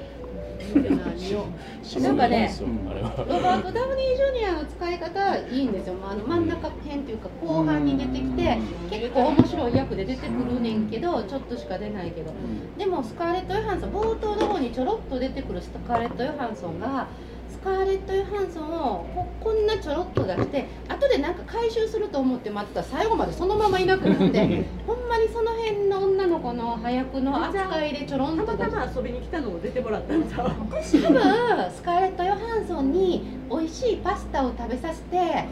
[2.01, 2.55] なんかね。
[2.59, 8.59] ロバート・ダウニー・ジュニアの使い方いいんですよ、まあ、あの真ん中辺っていうか後半に出てきて
[8.91, 12.33] 結構面白い役で出てくるねんけどちょっとしか出ないけど。
[12.79, 17.09] でもスカーレット・ヨハンソン冒頭の方にちょろっと出てくるスカーレット・ヨハンソンが
[17.51, 28.77] スカーレット・ヨハンソンをここんなちょろっと出して後でなんか回収すると思って待ってたら最後までそのままいなくなって ほんまにその辺の女の子の早くの扱いでちょろんたと出して。
[28.77, 35.45] またま遊びに来たのを出てもらったんだ多分スカーレット・ヨハンソンに美味しいパスタを食べさせて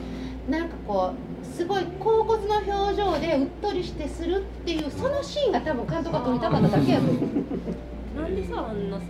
[0.49, 7.25] なんかこうすごい恍惚の表情でうっとりしてするっていうそのシーンが多分監督が撮りたかっただけやと思う
[8.25, 8.37] なん。
[8.37, 9.05] でさあんなさ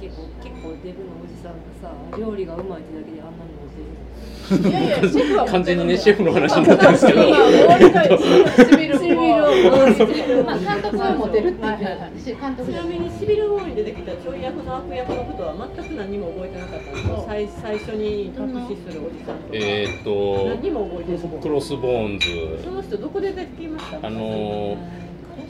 [0.00, 4.10] 結構結構デブのおじさんがさ料理がうまいってだけであんなにモテる
[4.50, 24.76] いやいやシェフは完全にね、シェフの話になったんですけど、シビルシビルをまあ監督はモテるって言ってはいはいはいたし監督ちなみにシビル・ウォーに出てきたちょい役の悪役のことは全く何も覚えてなかったんですよ最最初に託死するおじさんとかえーっと、何も覚えてないクロスボーンズ、その人どこで出てきましたあの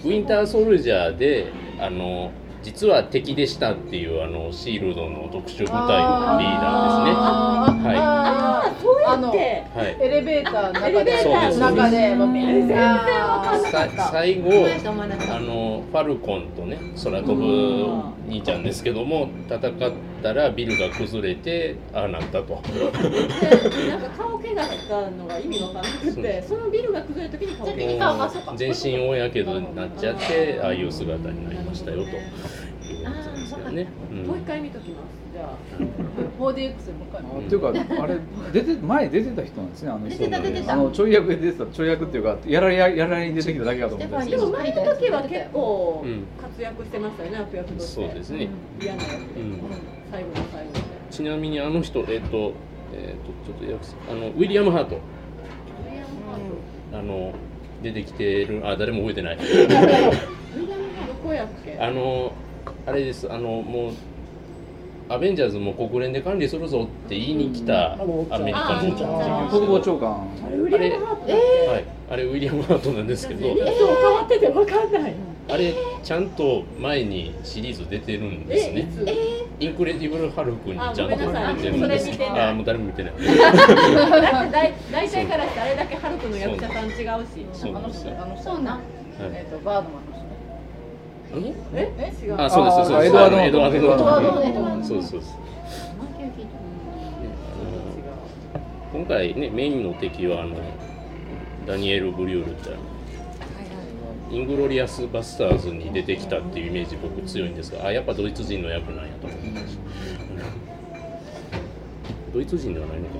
[0.04, 7.14] ウィンターソルジャーで、あの実は敵でしたっていうあのシールドの特殊部隊のリーダーですね。
[7.14, 7.96] はい。
[7.96, 9.64] ああそうやって。
[9.78, 9.96] はい。
[10.00, 14.10] エレベーターの中エレベーでターの中で全然あわかんなかさった。
[14.10, 19.92] 最後あのファルコンとね空飛ぶ兄ちゃんですけども戦っ
[20.22, 22.60] たらビルが崩れてああなったと。
[22.62, 28.56] でなんか顔怪我したのが意味わかんなくてそのビルが崩れる時に顔怪我。
[28.56, 32.10] 全身大やけどになっちゃってああいう姿になりましたよと
[32.90, 33.86] いうことですですけどね。
[34.10, 34.26] うん。
[34.26, 35.20] もう一回見ときます。
[35.32, 35.54] じゃあ。
[36.40, 38.18] 4DX でもう一回あっていうかあれ
[38.52, 40.72] 出て前出てた人なんですねあの人出てた出てた。
[40.72, 48.48] あのちょい役で出てたちょい役っていうかやられややられに出てきただけだと思うんですけどでも前の時は結構うん活躍してましたよね悪役としてそうですね。
[48.80, 49.60] 嫌な役で、うん
[50.10, 50.80] 最後の最後で。
[51.10, 54.98] ちなみにあの人えっ、とえっ、とちょっと訳すあのウィリアムハート。
[56.92, 57.32] あの
[57.82, 59.36] 出てきてるあ誰も覚えてない。
[59.36, 59.42] ど
[61.22, 61.78] こやっけ？
[61.78, 62.32] あの
[62.90, 63.92] あれですあのもう
[65.08, 67.96] アベンジャーズも国連で管理するぞって言いに来たア
[68.38, 69.48] メリカの。
[69.50, 71.38] 国防長官ウィリアムハートだっ
[71.74, 73.40] はい、あれウィリアム・ハートなんですけど。
[73.40, 75.14] け人変わってて分かんない。
[75.48, 75.74] あれ
[76.04, 78.88] ちゃんと前にシリーズ出てるんですね。
[79.58, 81.98] インクレディブル・ハルクにちゃんと出てるんですあごめんなさい。
[81.98, 83.12] それ見てないあもう誰も見てない。
[83.12, 83.22] だっ
[84.46, 87.44] て大大体からしてあれだけハルクの役者さん違うし。
[87.52, 87.72] そう。
[87.72, 88.12] なんですよ。
[88.14, 88.80] 人あの人そうなん
[89.34, 90.09] えっとバードマン
[91.34, 91.54] え？
[91.74, 92.12] え？
[92.22, 92.26] え？
[92.26, 92.40] 違う。
[92.40, 92.96] あそうですそうです。
[93.00, 95.30] あエドワードエドワードそうそうそう
[95.98, 96.50] マイケル・キート
[98.92, 100.56] あの今回ねメインの敵はあの
[101.66, 102.70] ダニエル・ブリュールって。
[102.70, 102.90] あの
[104.30, 109.76] イングロリアス・バスターズに出てきたっていうイメージ僕強いんですがあやっぱドイツ人の役なんやと思いまし
[112.32, 113.16] ドイツ人ではないのか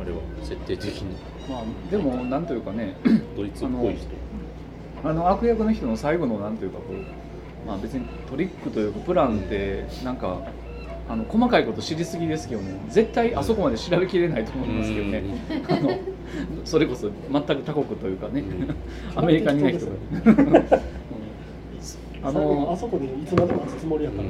[0.00, 1.16] あれは設定的に。
[1.48, 2.94] まあでもなんというかね
[3.36, 4.06] ドイツっぽい人。
[5.02, 6.94] あの悪役の人の最後のなんというかこう
[7.66, 10.40] まあ別にトリックというかプランってなんか
[11.08, 15.22] あの細かいこと知りすぎですけどね絶対あそこまで調べきれないと思いますけどね。
[15.68, 15.98] あの
[16.64, 18.42] それこそ全く他国というかね。
[19.14, 19.92] アメリカにいない人が。
[22.22, 24.22] あ あののあそこでいつまでも待つつもりやった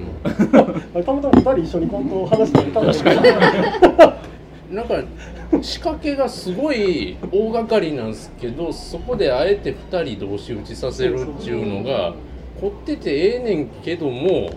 [0.53, 4.25] の、 あれたまたま二人一緒にコントを話してたんだけど。
[4.71, 5.01] なんか
[5.63, 12.15] 仕掛けがすごい大掛かりなんですけどそこであえて2人同士打ちさせるっていうのが
[12.65, 14.51] 凝っててええねんけども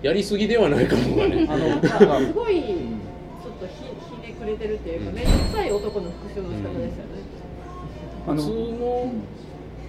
[0.00, 1.46] やりすぎではないかもがね。
[1.46, 3.74] あのなんかすごいちょっとひ
[4.22, 7.10] ひねくれてるっていうか面倒くさい男の復讐の仕方ですよね。
[8.26, 9.12] あの普通の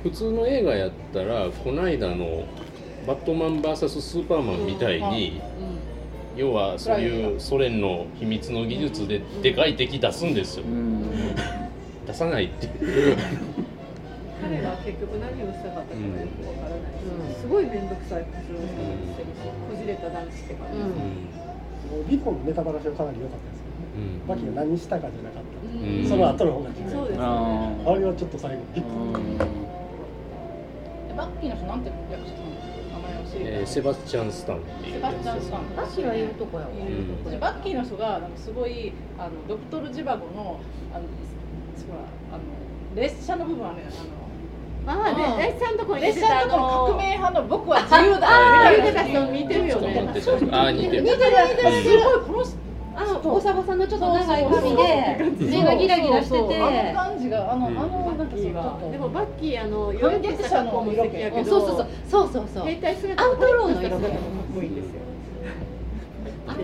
[0.04, 2.44] 普通の映画やったらこないだの
[3.08, 5.39] 「バットマン VS スーパーマン」みたいに
[6.36, 10.65] 要はそういうソ連の秘密の技術ででかい敵出すんですよ。
[10.65, 11.06] うん。
[12.06, 13.17] 出さないっていう
[14.52, 29.40] 彼は結局何をしたかったかがよくわからないし、すごい面倒くさい復讐の仕方してるしこじれた男子って感じ、リコのネタバラシはかなり良かったですけどね、バキが何したかじゃなかった、うんその後の方が重要そうですねああれはちょっと最後びっくり
[31.10, 32.52] えバッキーの人なんて役者さん
[32.92, 40.60] 名前を教えてえーセバスチャン・スタンセバスチャン・スタンバッキーはいるとこやわうんでバッキーの人がなんかすごいあのドクトル・ジバゴの
[40.94, 41.04] あの
[42.32, 42.44] あの
[42.96, 44.21] 列車の部分あるやんあの
[44.88, 50.00] ああで列車のとこに出列車のとこの革の命派の僕は自由だあーみたいな言ってた人似てるよね。
[50.52, 52.62] あー似てる似てるすごいこの人
[52.94, 60.72] あのボサボサのちょっと長い髪で目がギラギラしててあの感じがあの、うんあのなんかバッキーはでもバッキーあの反逆者の
[61.46, 64.91] そうそうそうそうそうそう兵隊姿アウトローの色気姿もかっこいいんですよ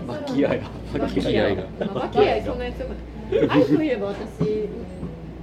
[0.06, 2.96] バッキーアイバッキーアイがまあバッキーアイそんなに強くな
[3.46, 4.28] い愛といえば私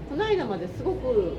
[0.10, 1.38] この間まですごく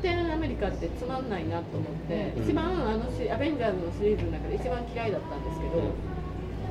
[0.00, 2.42] プテンアメリカってつまんないなと思って、うん。
[2.42, 5.92] 一番あのシアベンジャーズのシリーズの中で一番嫌いだったんですけど、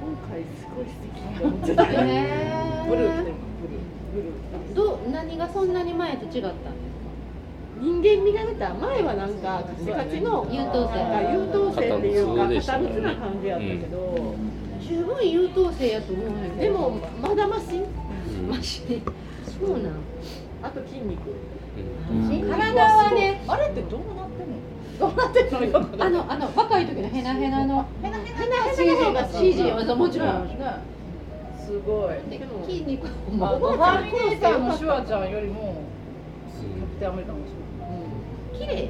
[0.01, 1.83] 今回すごい素敵って思っちゃった。
[1.93, 2.89] へー。
[2.89, 3.13] ブルー。
[3.13, 4.75] ブルー。
[4.75, 6.49] どう何がそんなに前と違った
[7.79, 10.97] 人間味が出た前はなんかカチカチの優等生。
[10.97, 14.35] なんか優等生っていうか堅物な感じやったけど、
[14.81, 16.61] 十分優等生やと思うんやけど。
[16.61, 18.49] でもまだましうん。
[18.49, 19.01] マジ
[19.59, 19.93] そうなん。
[20.63, 21.29] あと筋肉。
[21.29, 21.48] うん
[22.41, 24.57] 体はねあれってどうなってんの？
[24.99, 25.85] どうなってんのよ。
[25.85, 30.57] くあのあの若い時のヘナヘナのヘナヘヘナ CG はもちろんね
[31.65, 32.13] すごい。
[32.29, 35.83] で筋肉あものターミネーターのシュワちゃんよりも
[36.49, 37.33] キャプテンアメリカ
[38.57, 38.89] 綺麗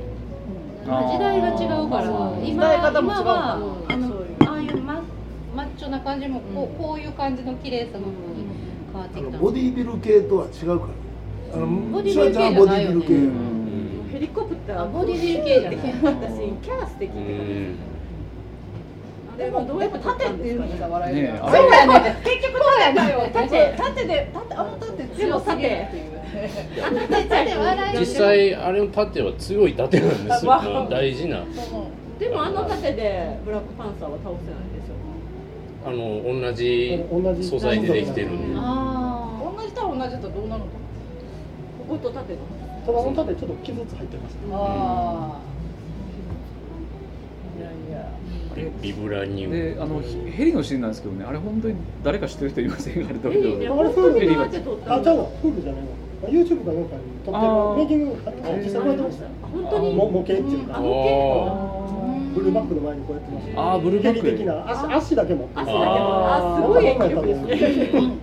[0.86, 1.52] 時代が違
[1.86, 2.04] うから。
[2.43, 3.56] 今今は
[3.89, 4.04] うん。
[4.47, 5.02] あああいうマ
[5.56, 8.45] マッチョな感じもこうこういう感じの綺麗さの方に
[8.93, 9.28] 変わってきた。
[9.28, 10.91] あのボディービル系とは違うから
[11.54, 14.10] あのボディシュワちゃんはボディービル系、うん。
[14.12, 14.82] ヘリコプター。
[14.82, 15.78] あボディビル系じゃない。
[15.78, 15.88] 私
[16.62, 17.76] キャー素敵って感じうん
[19.32, 20.66] あれはどうやって撮ったんですか？
[20.66, 22.22] ね笑えるねえそうやね。
[22.26, 23.32] 結局そうやね。
[23.34, 26.10] 縦縦で縦あの縦強すぎるっていう。
[28.00, 30.88] 実際あれの盾は強い盾なんですよ。
[30.90, 31.44] 大事な。
[32.19, 34.94] でもあの盾でブラックパンサーは倒せないでしょ。
[35.88, 38.60] あの同じ同じ素材でできてるんで。
[38.60, 40.67] あ同じと同じだったらどうなるの
[41.90, 42.40] ここと盾の
[42.85, 45.40] ただあの盾ちょっと傷つ入ってましたあ
[48.56, 49.56] ビビブラニウム。
[49.56, 53.06] であのヘヘリのシーンなんですけどねあれ本当に誰か知ってる人いません？
[53.06, 54.62] あれどうヘリねあれフールヘリはあ、ちゃ
[55.13, 55.87] うわ、フールじゃないわ。
[56.27, 57.46] YouTube かどうかに撮ってる
[57.77, 59.25] メイキングあの実際こうやってました。
[59.54, 59.94] 本当に？
[59.96, 60.75] も模型っていうか。
[60.75, 62.54] あ模ブルー。
[62.54, 63.71] バックの前にこうやってました。
[63.73, 64.21] あーブルーバック。
[64.25, 65.62] ヘリ的な足足だけ持ってる。
[65.62, 66.62] 足だけ持ってあー。
[66.62, 68.13] すごい演技力ですね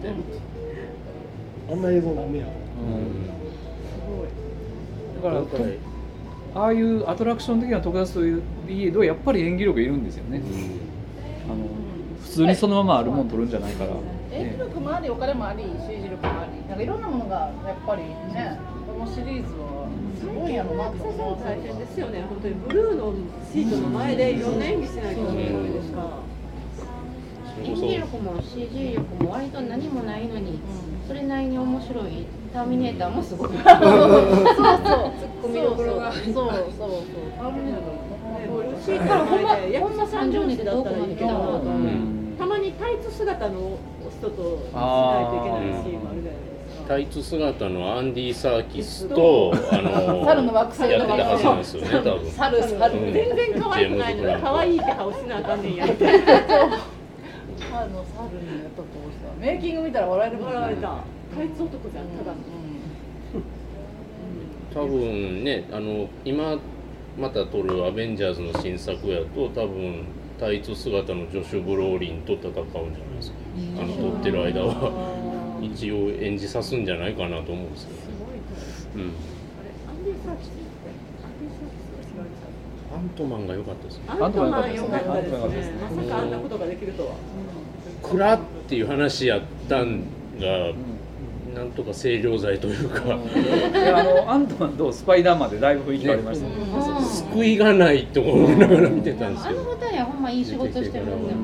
[1.72, 2.44] あんな映像なんねや。
[2.46, 2.50] だ
[5.30, 5.48] からと
[6.54, 8.42] ああいうアトラクション的な特撮とい
[8.86, 10.40] えどやっぱり演技力いるんですよね、
[11.44, 11.66] あの
[12.22, 13.90] 普通にそのままあるもん取るんじゃないから、
[14.32, 16.68] 演技力もありお金もあり CG 力もあり。
[16.68, 21.44] なんかいろんなものがやっぱりねこのシリーズはすごいやろなと思う。
[21.44, 23.14] 大変ですよね本当にブルーの
[23.52, 25.98] シートの前でいろんな演技しないといけないですか。
[26.00, 26.08] ら
[27.64, 30.58] 演技力も CG 力も割と何もないのに、
[31.06, 32.26] それなりに面白い
[32.56, 33.48] ターミネーターもすごい。
[33.48, 33.68] そうそう。
[33.68, 36.10] ツッコミどころが。
[36.10, 36.50] そうそうそう
[37.36, 38.06] ターミネーター
[38.82, 43.78] シートの前で役者さん上手だったらいいけどうんたまにタイツ姿の
[44.10, 46.88] 人としないといけないシーンもあるじゃないですか。
[46.88, 52.30] タイツ姿のアンディ・サーキスとあの猿の惑星やってたはずなんですよね多分。
[52.30, 52.98] 猿猿。
[52.98, 53.12] うん。
[53.12, 56.06] 全然可愛くないのに可愛いって顔しなあかんねんやって
[57.58, 60.54] 猿の猿にやったと思したメイキング見たら笑えるもんね。
[60.54, 61.04] 笑われた
[61.34, 62.08] タイツ男じゃん。
[62.08, 62.36] ただの
[64.74, 66.58] 多分ねあの今
[67.18, 70.04] また撮るアベンジャーズの新作やと多分
[70.38, 73.36] タイツ姿のジョシュ・ブローリンと戦うんじゃないですか。
[73.80, 75.26] あの撮ってる間は。
[75.62, 77.98] 一応演じさすんじゃないかなと思うんですけど。
[78.96, 79.12] うん。
[82.94, 84.04] アントマンが良かったですね。
[84.08, 85.14] アントマン良かった
[85.48, 85.82] ですねね。
[85.96, 87.14] まさかあんなことができるとは
[88.02, 88.38] クラっ
[88.68, 90.04] ていう話やったん
[90.40, 90.72] が
[91.54, 93.02] なんとか清涼剤というか。
[93.04, 93.08] い
[93.74, 96.46] やあのアントマンとスパイダーマンでだいぶ雰囲気変わりました。
[96.48, 96.54] ね
[97.32, 101.34] 救いがないと思いながら見てたんですあのけど二人はほんまいい仕事してるんで。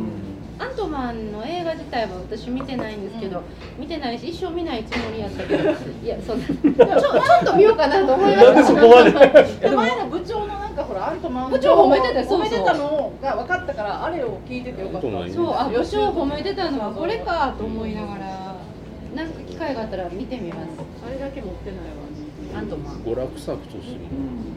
[0.59, 3.43] アントマンの映画自体は私見てないんですけど、
[3.77, 5.71] 見てないし一生見ないつもりやったけど。
[5.71, 6.47] いやそんな。
[6.47, 9.73] ちょちょっと見ようかなと思いました。
[9.73, 15.03] 前の部長のなんかほらアントマン部長褒めてたそうそう褒めてたのが分かったからあれを聞いててよかった。
[15.03, 18.57] そうあ部長褒めてたのはこれかと思いながら
[19.15, 20.69] なんか機会があったら見てみます。
[21.07, 21.85] あれだけ持ってないわ。
[22.55, 24.09] アントマン娯楽作としても。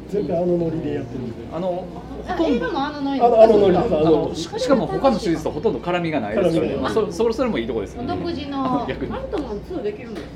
[0.07, 1.33] 全部あのノリでやってるんで。
[1.53, 1.85] あの
[2.27, 3.21] あ映画もあのノリ。
[3.21, 3.77] あのあのノリ。
[3.77, 3.93] です。
[3.93, 8.07] ああののししかも他のシリーズとほとんど絡みがないですからね、まあ、そそれそれもいいとこですよね。
[8.07, 10.27] 独自のアントマン2できるんです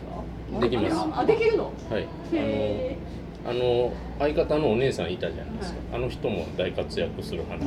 [0.52, 0.60] か？
[0.60, 1.72] できますあできるの？
[1.90, 2.08] はい。
[2.34, 3.09] へあの
[3.46, 7.64] あの相方のお姉さんいたじゃないですか、あの人も大活躍する話。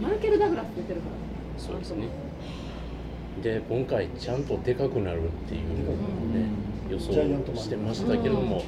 [0.00, 1.16] マイケル・ダグラス出てるから。
[1.62, 2.08] そうですね。
[3.42, 5.94] で今回ちゃんとでかくなるっていうのを
[6.34, 6.48] ね
[6.90, 7.12] 予想
[7.56, 8.62] してましたけども。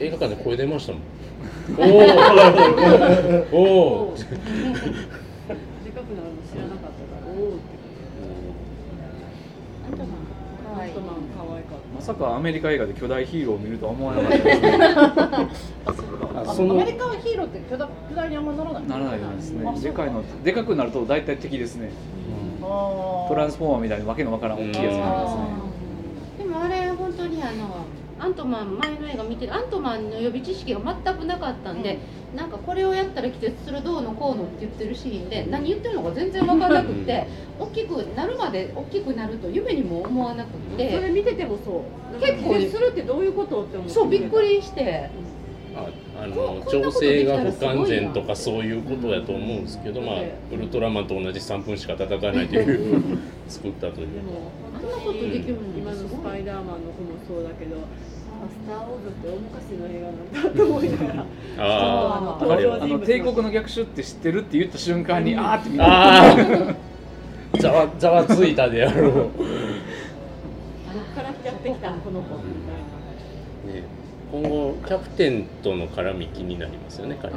[0.00, 1.02] 映画館で声出ましたもん。
[1.78, 1.82] お
[3.52, 4.38] おおおでかく
[6.14, 7.62] なるの知らなかったからおおって
[9.86, 10.71] アントマン
[11.94, 14.58] まさかアメリカ映画で巨大ヒーローを見るとは思わなかったです
[16.60, 19.80] アメリカはヒーローって巨大巨大にあんまならないならないですね。
[19.80, 21.90] でかいのでかくなると大体敵ですね。
[22.60, 25.42] トランスフォーマーみたいにわけのわからん大きいやつになりますね。
[26.38, 27.84] でもあれ本当にあの
[28.22, 31.98] アントマン前の映画見てるアントマンの予備知識が全くなかったんで、
[32.36, 37.26] なんかこれをやったら季節するどうのこうのって言ってるシーンで何言ってるのか全然分からなくって
[37.58, 42.20] 大きくなるまで大きくなると夢にも思わなくたそれて見ててもそう。
[42.20, 45.10] 結構するってどういうことって思ってそうびっくりして
[45.74, 45.88] あ
[46.22, 50.16] あの調整が不完全とかそういうことやと思うんですけど、まあ、
[50.52, 53.18] ウルトラマンと同じ3分しか戦わないという
[53.52, 61.26] 作ったというでもあんなことできるの今のスパイダーマンの子もそうだけどあスター・ウォーズって大昔の映画なんだと思いながら
[61.58, 69.24] ああの登場あの帝国の逆襲って知ってるって言った瞬間に、あーって見ああざわざわついたであろう、どっ
[71.14, 73.80] からやってきたのこの子みたいな。
[73.80, 73.84] ね、
[74.32, 77.32] 今後キャプテンとの絡み気になりますよね彼。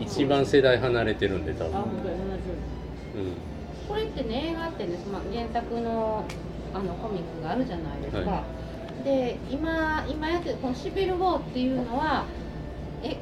[0.00, 1.76] 一番世代離れてるんで多分。
[1.76, 3.51] あ本当にうん
[3.88, 6.24] これってね映画ってね、まあ、原作の
[6.74, 8.42] あのコミックがあるじゃないですか、は
[9.04, 12.24] で今今やってるこの「シビル・ウォー」っていうのは
[13.02, 13.16] え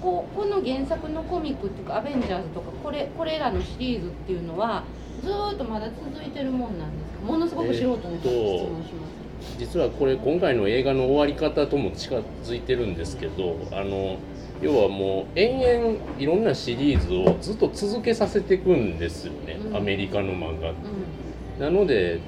[0.00, 4.84] ここの原作のコミックっていうか「アベンジャーズ」とかこれこれらのシリーズっていうのは
[5.22, 7.26] ずーっとまだ続いてるもんなんですか？
[7.26, 9.08] ものすごく素人の質問しま
[9.42, 14.16] す、実はこれ今回の映画の終わり方とも近づいてるんですけどあの
[14.62, 19.76] 要はもう延々いろんなシリーズをずっと続けさせていくんですよね、うん。
[19.76, 21.62] アメリカの漫画って。
[21.62, 22.20] なので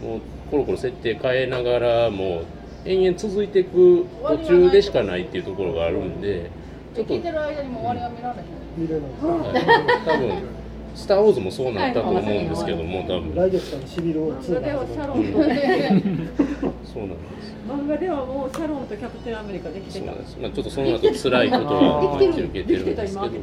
[0.00, 0.20] もう
[0.50, 2.42] コロコロ設定変えながらも
[2.86, 6.50] う延々続いていく途中でしかないっていうところがあるんで
[6.94, 8.46] ちょっと聞いてる間にも終わりが見られへん。
[8.76, 10.06] 見れないはい。
[10.06, 10.61] 多分
[10.94, 13.34] スター・ウォーズもそうなったと思うんですけども多分。
[13.34, 19.98] 来月からシビルを漫画ではシャロンとそうなんです漫画ではもうシャロンとキャプテンアメリカできてた。
[19.98, 23.40] そうなんです、まあ、ちょっとその後辛いことは待ち受けてるんですけど。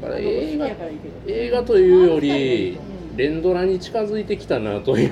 [0.00, 0.66] だから映画
[1.26, 2.78] 映画というより
[3.16, 5.10] 連ドラに近づいてきたなという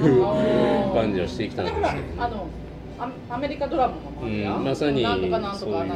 [0.94, 2.46] 感じはしてきたんですけど、ね、あの
[2.99, 5.94] アアメリカドラマもうんまさになんとかなんとかな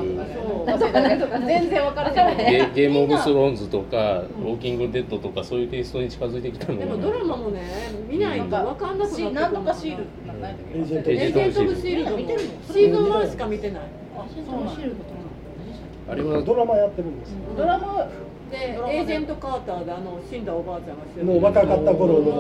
[1.17, 1.39] んとか。
[1.41, 7.63] 全然分からへんゲゲームオブスローンズとか、ウォーキングデッドとかそういうテイストに近づいてきたのでがもドラマもね
[8.09, 12.17] 見ないと分かんなくななんとかシールなんだっけエージェントエージェント・オブ・シールドも。
[12.19, 12.51] 見てるの。
[12.73, 13.83] シーズン1しか見てない。
[16.09, 16.43] あれは？
[16.43, 17.37] ドラマやってるんですよ。
[17.57, 18.09] ドラマ
[18.51, 22.33] でエージェント・カーターであの死んだおばあちゃんが主役もう若かった頃うんの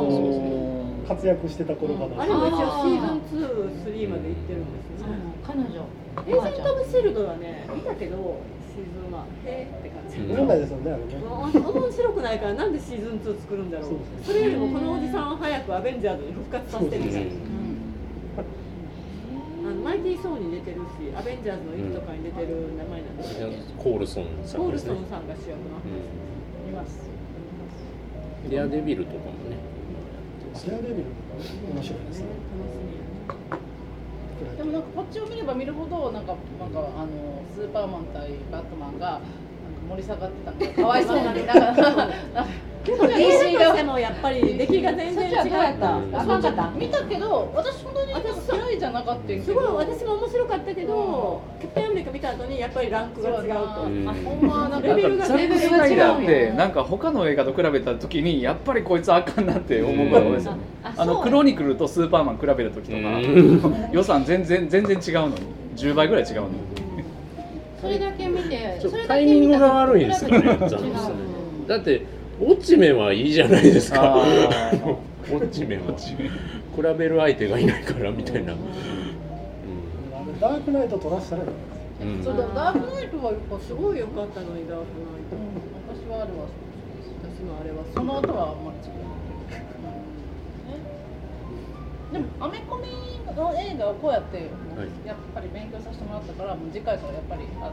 [1.06, 2.22] 活躍してた頃かな。
[2.22, 5.18] あれも一応シーズン2、3まで行ってるんですよね。
[5.46, 5.86] 彼女。
[6.12, 10.18] エージェント・オブ・シールドはね見たけどシーズン1へーって感じ。
[10.18, 11.14] うん問題ですよねあれね。
[11.16, 13.90] もう面白くないからなんでシーズン2作るんだろう。
[14.22, 17.26] それよりもこのおじさんを早くアベンジャーズに復活させてみたい
[19.62, 24.94] あのマイティー・ソーに出てるしアベンジャーズの1とかに出てる名前なんですけど、コールソンさコールんですね。
[24.94, 25.80] ソンさんが主役の。
[25.80, 25.86] う
[26.66, 26.98] 見ます。
[28.46, 29.71] んデアデビルとかもね
[30.54, 31.04] シェアレビル
[31.74, 32.26] 面白いですね
[34.56, 39.20] でもなんかこっちを見れば見るほどなんかなんかあのスーパーマン対バットマンが
[39.92, 41.24] 盛り下がってたのがかわいそうに。
[41.24, 42.08] なんかなんか
[42.82, 45.46] でも DC としてもやっぱり出来が全然違った。
[45.46, 49.44] かんかった見たけど私そんなに嫌いじゃなかったけど。
[49.44, 54.82] すごい私も面白かったけど、キャプテンアメリカ見た後にやっぱりランクが違うと。
[54.82, 60.60] レベルが違うなんか他の映画と比べた時にやっぱりこいつあかんなって思うからですよね。
[60.82, 63.90] ああのクロニクルとスーパーマン比べた時とかうん。
[63.92, 65.62] 予算全然全然違うのに。
[65.74, 66.81] 10倍ぐらい違うのに
[67.82, 72.06] それだけ見てタイミングが悪いんですよね違うザックスナイダーだって
[72.40, 74.00] ウォッチメンはいいじゃないですか。
[74.02, 75.94] あウォッチメンは。
[75.96, 76.08] 比
[76.98, 78.54] べる相手がいないからみたいな、
[80.40, 81.42] ダークナイト撮らしたら
[82.24, 85.36] そうだダークナイトはやっぱすすごい良かったのにダークナイト。
[85.92, 86.46] 私はあれは
[87.20, 88.78] 私もあれはその後はあんまり。
[88.88, 88.94] 違う
[92.12, 94.36] でもアメコミの映画をこうやって、
[94.76, 95.06] はい。
[95.06, 97.72] やっぱり勉強させてもらったからもう次回からやっぱりあ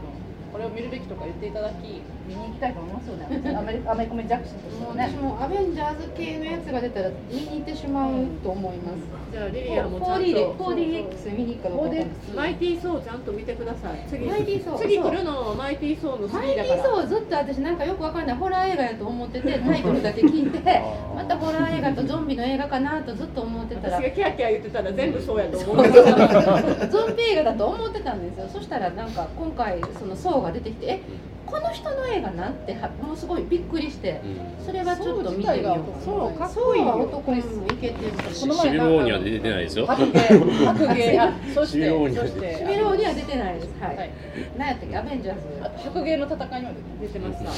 [0.52, 4.50] これを見るべきとか言っていただき見に行きたいと思いますよねアメリアメコミとしてね
[4.90, 8.96] 私もアベンジャーズ系のやつが出たら見に行ってしまうと思います。
[9.32, 12.34] じゃあリリアもちゃん 4D でと 4DX 見に行くか。
[12.34, 14.04] マイティー・ソーちゃんと見てください。
[14.08, 16.82] 次マイティーソー次来るのマイティー・ソーのマイ3だから。
[16.82, 20.82] ティーソーずっと私なんかよくわかんないホラー映画やと思ってて タイトルだけ聞いて
[21.14, 25.86] またホラー映画とゾンビの映画かなとずっと思ってたら私がキャーキャー言ってたら全部そうやと思う。
[25.86, 26.02] ゾ
[27.06, 31.02] ゾンビ映画だと思ってたんですよそしたらなんか今回そのソーが出てきてえ
[31.46, 34.20] この人の映画なんてはもうすごいびっくりして
[34.64, 36.46] それはちょっと見てみようそうか。
[36.46, 37.48] っこいい男です。
[37.48, 39.86] いけてるシシビル王には出てないですよ。
[39.86, 41.78] 白芸白芸あそして。
[41.78, 43.54] シビローには出てない。
[43.54, 44.10] ですはい、はい。
[44.56, 44.96] 何やったっけ？
[44.96, 45.40] アベンジャーズ。
[45.60, 47.50] あ白芸の戦いには出てました。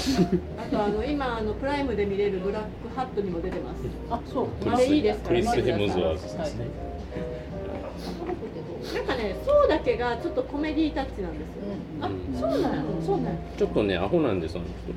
[0.62, 3.80] あとあの今あのプライムで見れるブラックハットにも出てます。
[4.10, 4.48] あそう。
[4.70, 6.66] あれいいですからクリス・ヘムズワーズですね、
[8.94, 11.62] なんかね、そうだけがちょっとコメディタッチなんですよ。
[12.00, 12.82] あそうなんや。
[13.06, 13.38] そうなんや。
[13.56, 14.92] ちょっとねアホなんですあの人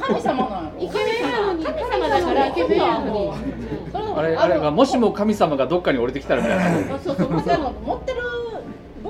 [0.00, 3.30] 神様なのイケメンやのに神様だからイケメンやのに
[4.16, 8.20] あれあれがもしも神様がどっかに降りてきたらみたいなそうそうそうでも持ってる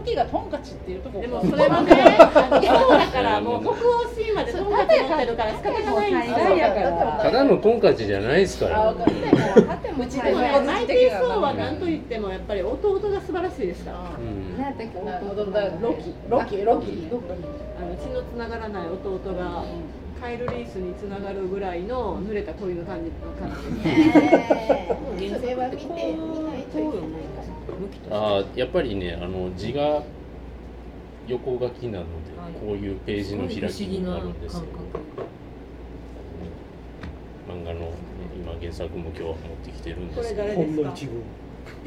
[0.04, 1.92] 武器がトンカチっていうところでもそれはね、
[2.34, 3.74] あのそうだからもう北欧
[4.14, 6.36] シーンまでトンカチ持ってるから仕方がないんですよ。
[6.36, 9.14] 大概やからただのトンカチじゃないですからあ分かる
[9.66, 13.92] 縦もちでもマイティー・ソーは何と言ってもやっぱり弟が素晴らしいでした。
[13.92, 14.98] あうん何やったっけ
[15.80, 17.20] ロキロキロキの
[17.96, 19.64] 血のつながらない弟が
[20.20, 23.50] カイル・リースにつながるぐらいの濡れた恋の感じの感
[23.82, 24.46] じですね。
[24.50, 27.43] えーそれは見てみないといけない
[28.10, 30.02] あーやっぱりねあの字が
[31.26, 32.08] 横書きなので
[32.60, 34.64] こういうページの開きになるんですよ
[37.48, 37.86] 漫画の、ね、
[38.36, 40.42] 今原作も今日は持ってきてるんですけど。
[40.42, 41.22] 誰ですかほんの一軍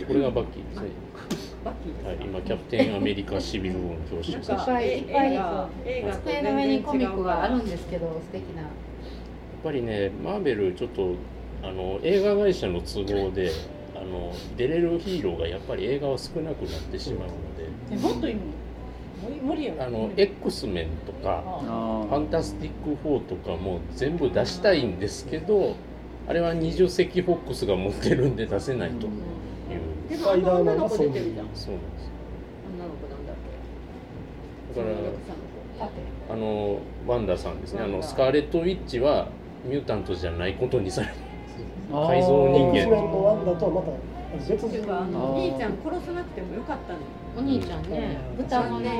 [0.07, 0.69] これがバッキー。
[0.69, 0.89] ですね、
[1.63, 8.71] バッキーはい、今キャプテンアメリカシビル王の表紙ですいっぱいいっぱい映画映画と机の上にコミックがあるんですけど素敵なやっ
[9.63, 11.15] ぱりねマーベルちょっと
[11.63, 13.51] あの映画会社の都合で
[13.99, 17.33] あの出れるヒーローがやっぱり映画は少なくなってしまうの
[17.91, 18.41] えもっといいの？
[19.23, 25.75] 無理無理やであの X メンとかあファンタスティック4とかも全部出したいんですけど
[26.27, 29.11] あれは20世紀フォックスが持ってるんで出せないという、
[30.09, 31.47] でもあの女の子出てるじゃん。
[31.55, 32.09] そうなんです
[32.75, 33.35] 女の子なんだっ
[34.75, 35.91] か
[36.29, 37.81] らあのワンダさんですね。
[37.81, 39.29] あのスカーレット・ウィッチは
[39.65, 41.13] ミュータントじゃないことにされて
[41.91, 43.91] 改造人間スメンとワンダとはまた
[44.38, 45.35] 別人かあの。
[45.35, 47.05] あー兄ちゃん殺さなくてもよかったのよ
[47.38, 48.17] お兄ちゃんね。
[48.35, 48.91] 豚のね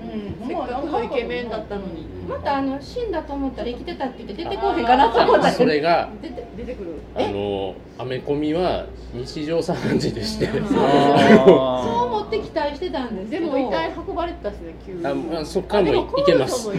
[0.00, 0.48] うん。
[0.48, 7.00] せっかくのイケメンだったのにまたあの死んだと思ったら生きてたって言って出てこへんかなと思ったそれが出て出てくる。
[7.14, 10.46] あのアメコミは日常茶飯事でして。
[10.46, 13.46] そうあ思って期待してたんですけど。
[13.46, 15.06] でも遺体運ばれてたしね急に。
[15.06, 16.70] あまあそっからもいけます。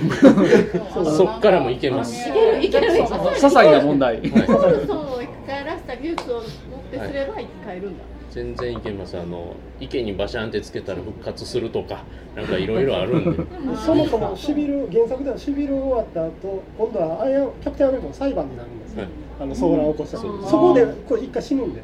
[1.18, 2.30] そっからもいけます。
[2.30, 2.88] い けるいける。
[2.92, 4.18] ー些細な問題。
[4.22, 6.44] コルソンを生き返らせた技術を持っ
[6.92, 8.04] てすれば生き返るんだ、
[8.36, 9.18] 全然いけます。
[9.18, 12.04] あの池にバシャンってつけたら復活するとか
[12.36, 13.44] なんかいろいろあるんで。
[13.80, 19.10] そもそもシビル原作ではシビル終わった後今度はアイアンキャプテンアメリカの裁判になるんですよ、はい。
[19.40, 20.44] あの騒乱を起こしたうん。
[20.44, 21.82] そこでこれ一回死ぬんで。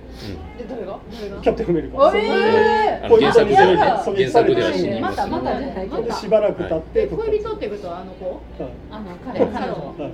[0.60, 1.00] え誰が？
[1.22, 1.42] 誰が？
[1.42, 8.26] キャプテンアメリカあえあの原作ではねやだ原作では死にまますたまたじゃないけどでしばらく経ってで恋人ってことはあの子？
[8.62, 8.72] はい。
[8.92, 10.12] あの彼彼女はい。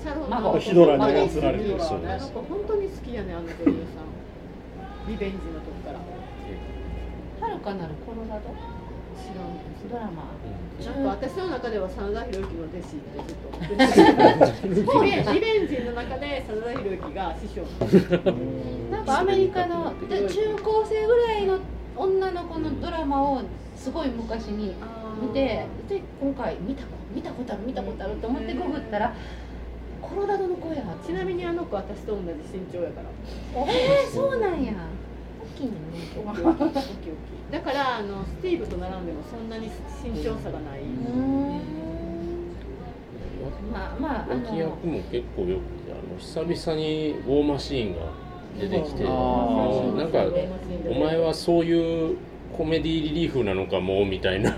[0.00, 1.78] サロン孫のヒドラに操られてる。
[1.78, 4.14] そうあの子本当に好きやねあの女優さん
[5.08, 5.98] リベンジの時から。
[7.40, 8.54] 遥かなるコロラド
[9.14, 9.52] 知らん
[9.90, 10.32] ドラマ。
[10.84, 11.18] なん。
[11.18, 13.00] か私の中では真田広之の弟子っ
[14.68, 15.04] てずっと。
[15.34, 17.62] リベンジの中で真田広之が師匠。
[18.90, 21.58] なんかアメリカので中高生ぐらいの
[21.96, 23.42] 女の子のドラマを
[23.76, 24.74] すごい昔に
[25.20, 26.82] 見てで今回見た
[27.14, 29.14] 見たことある見たことあると思ってググったらコロ
[30.26, 33.08] ラドの声やちなみにあの子私と同じ身長やから。
[33.66, 34.72] えー、そうなんや。
[35.42, 35.78] 大きいのね
[36.16, 36.82] 大きい大きい大きい。
[36.82, 39.70] 大きいだからあのスティーブと並んでもそんなに
[40.02, 40.80] 身長差がない、
[43.70, 48.00] まあまああ脇の役も結構よくてあの久々にウォーマシーンが
[48.58, 49.12] 出てきてなん
[50.10, 50.24] か
[50.88, 52.16] お前はそういう
[52.56, 54.52] コメディリリーフなのかもみたいな。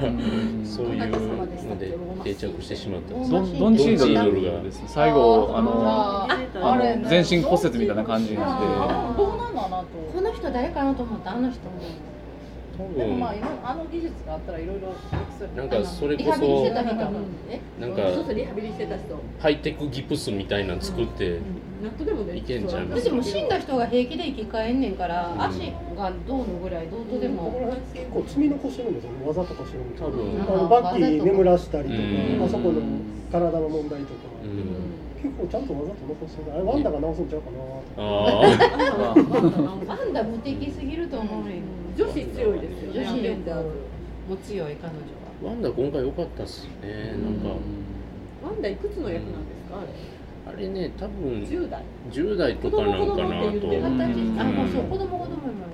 [0.65, 4.53] そういうので定着してしまったんですドンードルが。
[4.87, 6.29] 最後あのあ
[6.61, 8.67] ああれの全身骨折みたいな感じになって。
[9.17, 11.61] この人誰かなと思ったあの人
[12.77, 14.93] 多でも分まあ今あの技術があったらいろいろ。
[15.57, 16.83] なんかそれこリハビリしてそな。
[17.87, 19.19] んそうそうかリハビリしてた人。
[19.39, 21.39] ハイテクギプスみたいなの作って
[21.87, 23.05] ナットでもねいけんちゃいます。
[23.05, 27.53] でも死んだ人が平気で生き返んねんから、足がどうのぐらいどうとでも、
[27.95, 32.39] 結構積み残してるんですよね技とかしてるんですよ多分あのバッキー眠らしたりとうん。
[32.41, 32.81] かあそこの
[33.33, 34.13] 体の問題とか。
[34.43, 35.07] うん。
[35.23, 37.57] 結構ちゃんと技と残してるあれワンダが直すんちゃうかな
[37.97, 38.05] あ
[39.89, 41.57] ワンダ無敵すぎると思うよ。
[41.97, 43.69] 女子強いですよね女子アベンジャーズ
[44.29, 45.03] も強い彼女は。
[45.43, 47.49] あワンダ今回良かったっすねなんか。
[48.45, 49.89] ワンダいくつの役なんですかあれ？
[50.47, 51.83] あれね多分10代。
[52.11, 54.37] 10代とかなんかなと子供って言ってる二十うん。
[54.37, 55.67] 歳、あ、もうそう子供子供今。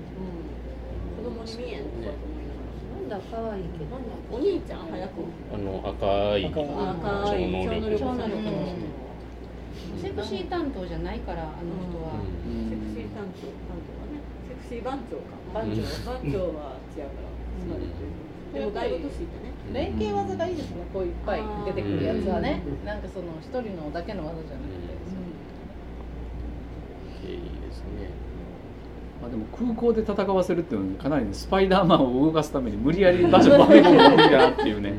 [1.17, 3.93] 子供に見えんとかと思いながらワンダ可愛いけど。
[4.33, 5.13] お兄ちゃん早く
[5.53, 6.65] あの赤い赤い。
[6.65, 7.99] 超能力。
[7.99, 8.33] 超能力。
[10.01, 12.17] セクシー担当じゃないからあの人は。
[12.73, 14.25] セクシー担当担当はね。
[14.49, 15.37] セクシー番長か。
[15.53, 15.85] 番長。
[16.09, 18.59] 番長は違うから。
[18.59, 20.77] でもだいぶ年いったね連携技がいいですね。
[20.93, 22.63] こういっぱい出てくるやつはね。
[22.85, 24.69] なんかその一人のだけの技じゃなく
[27.27, 27.33] て。
[27.33, 28.11] いいですね。
[29.21, 34.93] まあ、でも空港で戦わせるっていうのはかなりねスパイダーマンを動かすために無理やり場所場面を持ってきたなっていうね。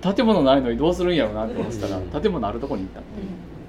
[0.00, 3.02] 建物ないのにどうするんやろうなって思ってたら建物あるとこに行った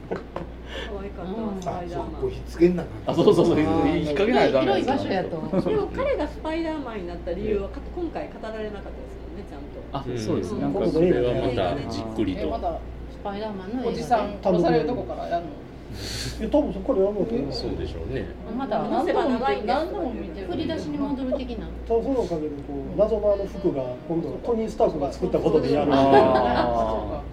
[0.09, 3.67] 可愛かったわスパイダーマこうひっつけんなあそうそうそう引っ
[4.15, 5.61] 掛けないとダメ広い場所やと思う。
[5.61, 9.77] ンでも彼がスパイダーマンになった理由はか今回語られなかったですよねちゃんと。
[9.93, 10.61] あそうですね。
[10.61, 12.41] なんかうんそれはまたじっくりと。
[12.41, 15.51] えまたスパイダーマンの映画でおじさん殺されるとこからやるの？
[15.87, 17.53] いや多分そこでやるのと思う。
[17.53, 18.27] そうでしょうね。
[18.57, 19.65] まだ何度も見てる。
[19.65, 20.47] 何度も見てる。
[20.47, 21.67] 振り出しに戻る的な。
[21.87, 25.91] ただそのおかげでこう謎のあの服が今度トニー・スタークが作ったことでやる。
[25.93, 27.23] あ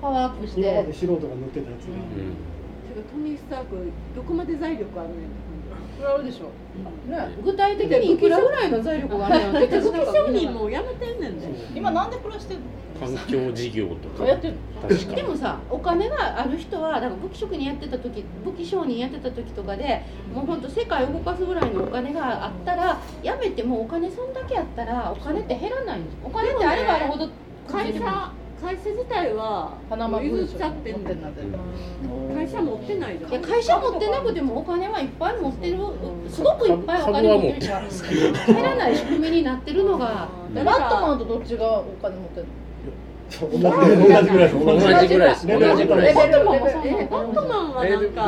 [0.00, 0.60] パワーアップして。
[0.60, 2.36] 今まで素人が塗ってたやつが、うん。
[3.02, 3.76] トニー・スターク
[4.16, 5.28] どこまで財力あるねん
[6.02, 6.46] これあるでしょ。
[7.10, 7.28] ね。
[7.44, 11.46] 具体的にいくらぐらいの財力 があるの手続き商人もうやめてんねんで。
[11.74, 12.62] 今なんで暮らしてんの？
[13.00, 14.24] 環境事業とか。
[14.28, 14.54] やってる。
[14.88, 20.02] 確かでもさお金がある人はだから武器職人やってた時武器商人やってた時とかで
[20.34, 27.28] もうほんと世界を動かすぐらいのお金があったらやめてもお金そんだけあったらお金って減らないんですお金ってあればあるほど
[27.68, 28.00] 会社
[28.62, 29.72] 会社自体は
[30.22, 31.42] 譲っちゃってんねん持ってんなって
[32.34, 33.30] 会社持ってないじゃん。
[33.32, 35.78] いや会社持ってなくてもお金はいっぱい持ってる。
[36.30, 42.50] すごくいっぱいお金持ってるからない仕組みになってるのがバットマンとどっちがお金持ってるの？
[43.32, 44.58] 同じ同じぐらいです。
[44.64, 45.46] 同じぐらいです。
[45.46, 46.16] 同じぐらいです。
[46.16, 48.18] バットマンはバットマンはなんか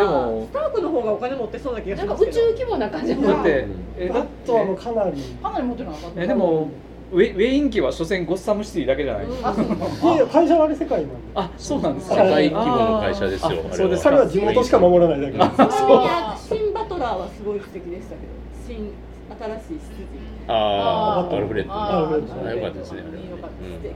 [0.49, 3.68] スタークの方がお金持ってそうな気がしなんか宇宙規模な感じだって
[4.09, 6.70] バットはもうかなりかなり持ってるのはえでも
[7.14, 9.26] ウェウェイン家は所詮ゴッサムシティだけじゃない。
[9.26, 11.16] ですか、いやいや会社はあれ世界なんで。
[11.36, 13.48] あそうなんです世界規模の会社ですよ。
[13.48, 14.04] あーあれはそうです。
[14.04, 15.50] 彼は地元しか守らないだけです。
[15.54, 18.32] ちなみにあシン・バトラーはすごい素敵でしたけど
[18.66, 18.92] 新
[19.30, 20.08] 新しい執事
[20.48, 21.72] ああアルフレッド。
[21.72, 23.30] アルフレッドあよかったですねあれはね。
[23.30, 23.94] よかった素敵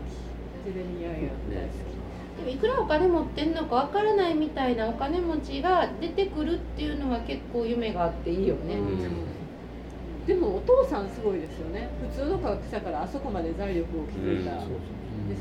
[0.65, 1.89] ジェレミアイア大好き
[2.39, 8.77] でもいくらお金持ってんのかわからないみたいなお金持ちが出てくるっていうのが結構夢があっていいよね、
[10.29, 11.89] でもお父さんすごいですよね。
[12.13, 14.69] 普通の科学者からあそこまで財力を築いた、で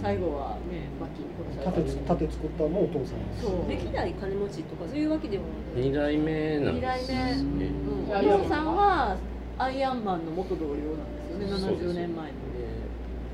[0.02, 3.70] 最後はねマキ殺され盾た盾作ったのもお父さんそう。
[3.70, 5.44] 歴代金持ちとかそういうわけでも
[5.76, 7.72] 二代目なん二代です目、ね
[8.10, 9.18] うん、お父さんは
[9.58, 10.78] アイアンマンの元同僚な
[11.38, 11.78] んですよね。
[11.78, 12.32] 70年前の。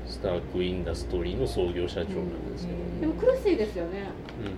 [0.06, 4.10] スタークインダストリーの創業社長なんですけど、でも苦しいですよね、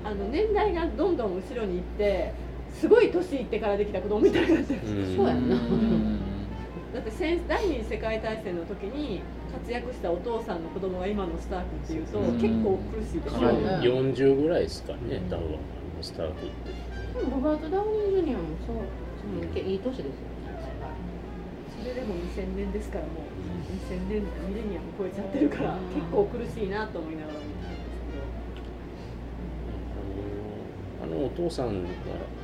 [0.02, 2.32] あの年代がどんどん後ろに行って
[2.74, 5.16] すごい年いってからできた子供みたいになってる、うん。
[5.16, 5.56] そうやんな、
[6.96, 9.20] だって戦第二次世界大戦の時に
[9.52, 12.40] 活躍したお父さんの子供が今のスタークっていうと、うん。
[12.40, 15.58] 結構苦しいですよね、40ぐらいですかね多分
[16.00, 16.72] スタークって。
[17.20, 20.10] でもロバート・ダウニー・ジュニアもそうそうけいい年ですよ
[21.80, 23.14] それでも2000年ですからもう
[23.92, 27.96] 2000年ミレニアム超えちゃってるから結構苦しいなと思いながら見てたんです
[31.02, 31.88] あのあのお父さんが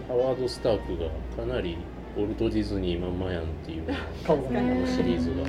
[0.09, 1.79] ハワード・スタークがかなり
[2.17, 3.87] ウォルト・ディズニーまんまやんっていう
[4.87, 5.49] シリーズが。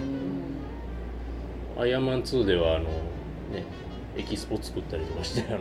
[1.81, 2.85] アイアンマン2ではあの
[3.51, 3.65] ね
[4.15, 5.59] エキスポ作ったりとかしてあの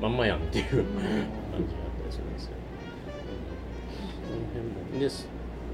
[0.00, 0.16] まん。
[0.16, 2.50] まやんっていう感じがあったりするんですよ。
[4.28, 4.64] その辺
[4.94, 5.00] も。
[5.00, 5.28] です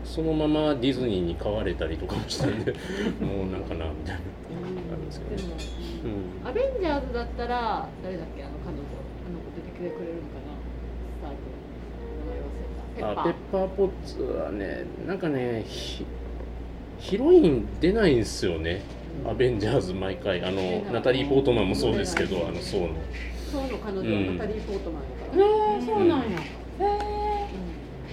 [0.04, 2.72] そのままディズニーに買われたりとかもしたんで
[3.20, 4.20] もうなんかなみたいな。
[4.92, 5.42] あるんですけど。
[5.42, 5.54] ね
[6.42, 6.48] うん。
[6.48, 8.80] アベンジャーズだったら誰だっけあの彼女
[9.26, 10.39] あの子出てくれるのかな
[12.94, 16.04] ク名前忘れたあペッパーポッツはねなんかねヒ
[16.98, 18.82] ヒロイン出ないんですよね、
[19.26, 20.44] アベンジャーズ毎回。
[20.44, 20.60] あの
[20.92, 22.88] ナタリー・ポートマンもそうですけどあのそうの。
[23.50, 24.26] そうの彼女うん。
[24.26, 26.42] はナタリー・ポートマンやから、へえそうなんや、へ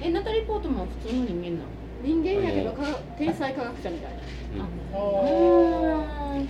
[0.04, 1.66] ええナタリー・ポートマンは普通の人間なの？
[2.04, 2.84] 人間やけどか
[3.18, 4.12] 天才科学者みたい
[4.58, 4.64] な。
[4.64, 6.48] うん。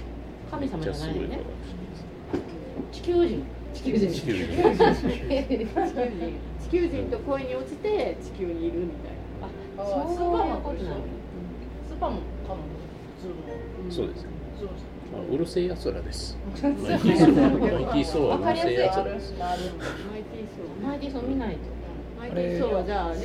[0.52, 1.40] 神様じゃないよね
[2.92, 3.44] 子地球人
[3.78, 4.12] 地球人。
[4.12, 4.48] 地球人。
[4.48, 5.68] 地球人。
[6.60, 7.12] 地球人。
[7.12, 9.14] と恋に落ちて地球にいるみたい
[9.78, 9.84] な。
[9.84, 11.02] あそうスーパーマンと一緒いうことなの
[11.88, 12.60] スーパーマンかな
[13.18, 14.26] 普通のそうです。
[14.60, 14.70] そう
[15.16, 16.38] あうるせえやつらです。
[16.52, 18.22] マイティーソーマイティーソー。
[18.28, 21.60] はうるせえやつらですマイティーソーマイティソン見ないと。
[22.20, 23.16] マイティーソーはじゃああの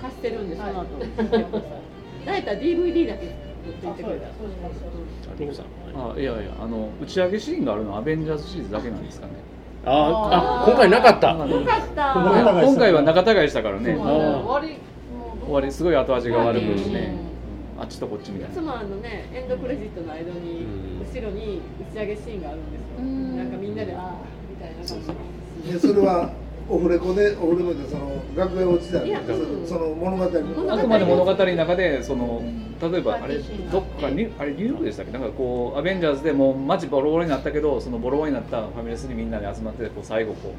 [0.00, 1.22] 貸してるんでその後見て。
[1.24, 3.34] くださいたら DVD だけ
[5.94, 9.32] あいやいやあの打ち上げシーンがあるのはアベンジャーズシリーズだけなんですかね
[9.86, 11.32] ああ今回なかった。
[11.32, 12.14] よかった。
[12.14, 13.94] 今回は仲違いしたからね。
[13.94, 14.78] 終わり
[15.44, 16.64] 終わりすごい後味が悪く。
[16.90, 17.16] ね、
[17.78, 18.54] あっちとこっちみたいな。
[18.54, 20.66] いつもあのねエンドクレジットの間に
[21.12, 21.60] 後ろに
[21.90, 23.04] 打ち上げシーンがあるんですよ。
[23.36, 24.12] なんかみんなでああ
[24.50, 24.86] みたいな感
[25.66, 25.72] じ。
[25.72, 26.30] でそれは
[26.68, 29.14] オフレコでオフレコでその楽屋落ちたり
[29.66, 32.42] そその物語のあくまで物語の中でその
[32.80, 35.12] 例えばあれどっかにあれニューヨークでしたっけ？
[35.12, 40.54] なんかこうアベンジャーズでもう街ボロボロになったけどそのボロボロになったファミレスにみんなで集まってこう最後こ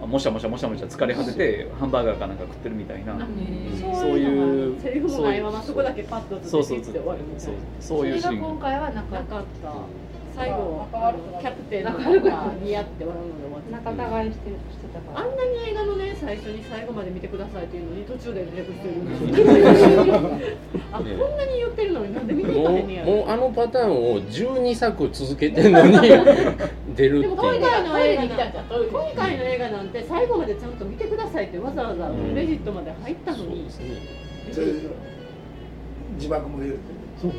[0.00, 3.16] うあもしゃもしゃもしゃもしゃ疲れ果ててハンバーガーかなんか食ってるみたいな。
[3.16, 8.48] そういうセリフもないままそこだけパッとそうそうそう出てきて終わるみたいそうなそういうシーンが。
[8.48, 9.42] 今回はなかった
[10.34, 10.88] 最後
[11.40, 14.50] キャプテンの方が似合って笑うので終わって仲違いして。
[14.50, 20.14] してたからあんなに映画のね最初に最後まで見てくださいっていうのに途中で出てくる人いるんですよ
[20.92, 26.22] あこんなに言ってるのになんで見に行かへんねやもうもうあのパターンを12作続けてんのに出る
[26.90, 34.66] っていうでも今回の映画今回の映画なんて最後までちゃんと見てくださいってわざわざクレジットまで入ったのに、それ
[36.18, 37.30] 字幕も入れてそう。
[37.30, 37.38] うん。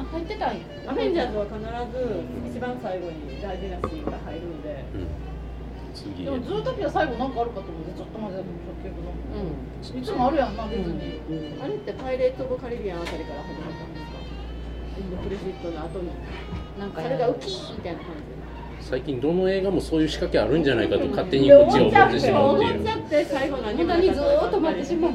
[0.00, 0.64] あ入ってたんや。
[0.86, 4.84] アベンジャーズは必ず一番最後に大事なシーンが入るんで、
[5.94, 6.24] 次。
[6.24, 8.44] でもずっと最後なんかあるかと思ってちょっと待って
[8.80, 9.12] 結局の
[10.00, 11.20] いつもあるやんな別に
[11.60, 14.18] あれってパイレーツ・オブ・カリビアンあたりから始まったんですか？
[14.98, 16.10] エンドクレジットの後に。
[16.78, 18.14] なんかそれがウキーみたいな感
[18.80, 22.74] 最近どの映画もそういう仕掛けあるんじゃないかと勝手じにこっちは思ってしまうっていう。
[22.74, 25.12] 思っちゃって最後何無駄にずーっと待ってしまう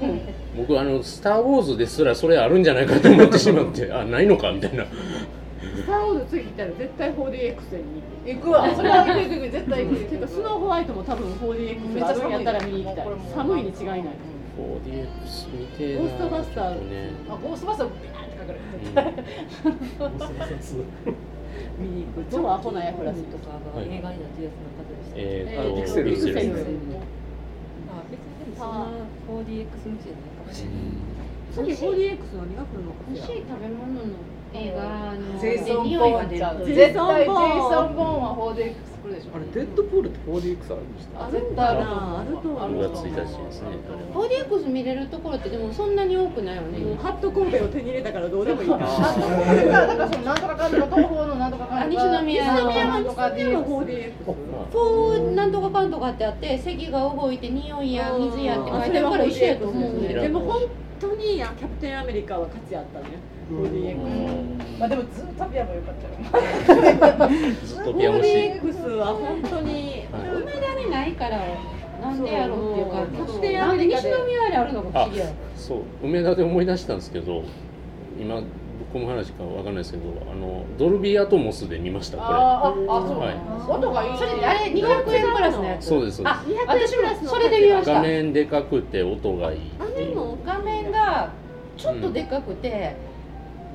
[0.58, 3.92] 僕あの「スター・ウォーズ」ですらそれあるんじゃないかと思ってしまって。
[3.94, 4.86] あないのかみたいな。
[4.86, 7.24] スター・ウォーズ次来たら絶対 4DX
[8.26, 8.74] に行くわ。
[8.74, 9.96] それは行く行く絶対行く。
[10.06, 13.06] てかスノーホワイトも多分 4DX あるんやったら見に行きたい
[13.36, 15.96] 寒いに違いない 4DX 見て。
[15.98, 18.26] ゴーストバスターねあ ゴーストバスタービャー。
[18.26, 20.56] って書かれて
[21.78, 22.26] 見に行く。
[22.32, 26.10] 超アホなヤフラシとかが映画になってるやつの方でしたえーとピクセル。
[26.12, 26.36] ピクセル。
[26.36, 28.88] あ別にでもそんな
[29.30, 30.78] 4DX 向きじゃないかもしれない。
[31.54, 33.26] 次 4DX 何が来るのかしら？
[33.26, 34.12] 欲しい食べ物の
[34.54, 36.14] 映画のジェイソン・ボーン。
[38.20, 42.64] は 4DX 来るでしょあれデッドプールって 4DX あるんでしたあると思うあると思う。
[42.64, 48.78] ある6月1日ですねあれは 4DX 見れるところってでもそんなに多くないよね、もうハット神戸を手に入れたからどうでもいいか。
[48.78, 52.60] ら あとこれがだからそのなんとかかんとか東方のなんとかかんとかあ西宮の
[53.04, 60.62] とか西宮の DX 4DX フォーなんとかかんとかってあって席が動いて匂いや水やって書いてるから一緒やと思うんだよでも本
[61.00, 63.06] 当にやキャプテンアメリカは価値あったね
[63.52, 67.30] 4DX まあでもずっとピアも良かったよ。
[67.64, 71.40] ずっとピアノし 4DX は本当に梅田にないから
[72.02, 75.26] なんでやろうっていうかそうキャプテンアメリカで西宮にあるのが不思議や。
[75.56, 75.80] そう。
[76.04, 77.44] 梅田で思い出したんですけど
[78.20, 78.42] 今
[78.94, 83.36] 僕も話かわかんないですけどあのドルビーアトモスで見ましたこあーああそう、はい。
[83.80, 85.86] 音がいいそれあれ200円プラスのやれつ？
[85.88, 89.62] そうですそうであ私もそれで見ましたす画面でかくて音がいいっ
[89.96, 90.38] ていう。
[90.46, 91.32] 画面が
[91.78, 92.96] ちょっとでかくて、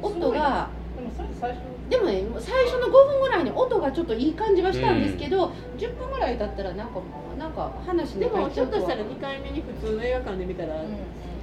[0.03, 0.69] 音が
[1.89, 7.01] でもね最初の5分ぐらいに音がちょっといい感じはしたんですけど、10分ぐらい経ったらなんか
[7.39, 10.85] なんか話でもちょっとしたらら2回目に普通の映画館で見たら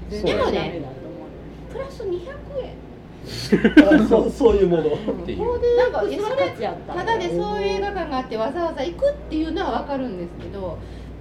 [0.10, 1.74] 全でもね然ダメだと思う。
[1.74, 2.30] プラス200
[2.64, 2.88] 円。
[4.08, 4.84] そうそういうもの。
[4.84, 4.86] っ
[5.26, 5.78] ていう。
[5.78, 6.18] なんかそれ
[6.52, 6.94] た。
[6.94, 10.78] ただでそういう映画館があってわざわざ行くっていうのは分かるんですけど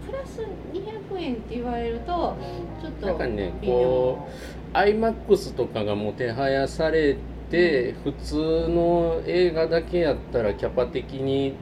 [0.06, 0.40] プラス
[0.72, 2.36] 200円って言われると
[2.80, 4.28] ちょっとなんかねこ
[4.72, 7.16] う iMAX とかがもてはやされ
[7.50, 11.54] て、普通の映画だけやったらキャパ的に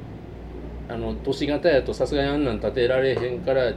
[0.89, 3.73] あの都市型やとさすがにあんなん建てられへんから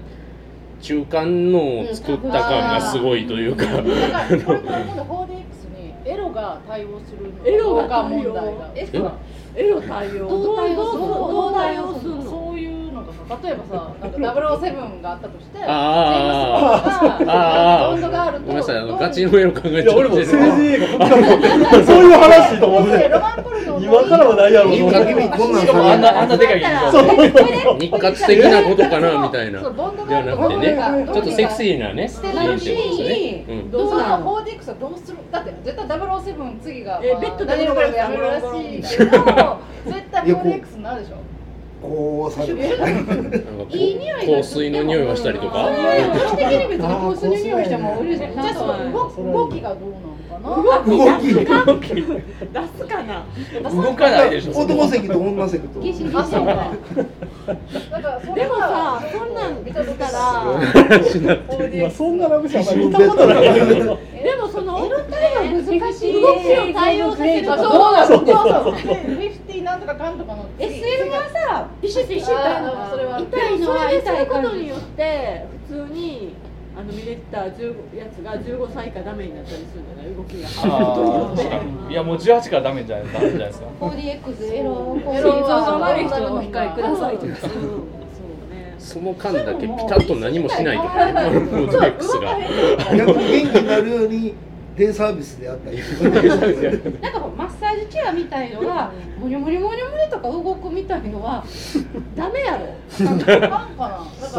[0.81, 5.33] 中間のを作った感がすごいというか、だからこれから今度 4DX
[5.77, 8.71] にエロが対応するエロが問題が。
[8.75, 8.89] え
[9.59, 10.75] エロ対応どう対
[11.79, 12.36] 応するの？
[13.29, 15.71] 例えばさなんか007があったとしてジェー
[16.31, 16.99] ムス
[17.91, 20.87] ボンドがあるとごめんなさいあのガチのエロ考え俺も政治映画
[21.85, 23.09] そういう話と思って。
[23.09, 26.59] ロマンポルノの今からはないやろこんなんしかもあんなあんなでかい
[27.79, 29.59] 日活的なことかなみたいな。
[29.61, 32.07] ねちょっとセクシーなね。
[32.07, 41.36] してシーンってことですね、うんどうなの 4DX はどうするだって絶対007次が、えベッドでやめるらしいけど絶対 4DX になるでしょ
[41.81, 42.57] こうされて。
[43.69, 45.57] いい匂いが香水の匂いがしたりとか？
[45.57, 52.01] 私的に別に香水の匂いしても嬉しいじゃあその動動きがどうなのかな動き出
[52.77, 53.25] すかな
[53.69, 56.39] 動かないでしょ男席と女席とかでもさ
[58.79, 60.19] はそんなんしたら
[61.73, 63.43] 今そんなラブシーン見たことない
[64.23, 64.76] でもその
[65.17, 67.51] 難しい動きを対応させる。
[67.51, 68.73] あそうとそうそうそう。
[68.73, 76.33] フィフティなんとかかんとかの SM はさビシッビシッあーそれは痛いのは痛いことによって普通に
[76.75, 80.47] あの見れた15やつが15歳以下ダメになったりするんじゃない動きが。
[81.89, 83.67] いやもう18からダメじゃないダメじゃないですか。
[83.81, 87.49] 4DX エロエロ心臓が悪い人お控えくださいとかうんそう
[88.53, 92.37] ねその間だけピタッと何もしないとかねマルコーデックスが
[92.95, 94.35] 逆に元気になるように
[94.77, 95.77] デイサービスであったり
[97.01, 101.43] なんかマッサージチェアみたいのがモニョモニョモニョモニョとか動くみたいのは
[102.15, 102.67] ダメやろ。
[103.05, 103.67] なんかかか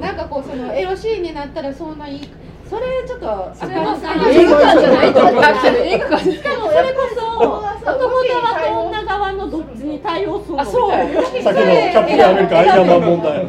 [0.00, 2.28] なんかこうそのエロシーンになったらそんないい
[2.68, 3.74] それちょっとあかん映
[4.44, 5.34] 画館じゃないと思う。
[5.84, 7.20] 映画館しかもそれこそ
[7.86, 8.00] 男側
[8.60, 10.62] と女側のどっちに対応するの？
[10.62, 10.90] あそう。
[10.90, 13.46] やみたいなさっきのキャプテンアメリカアイアンマン問題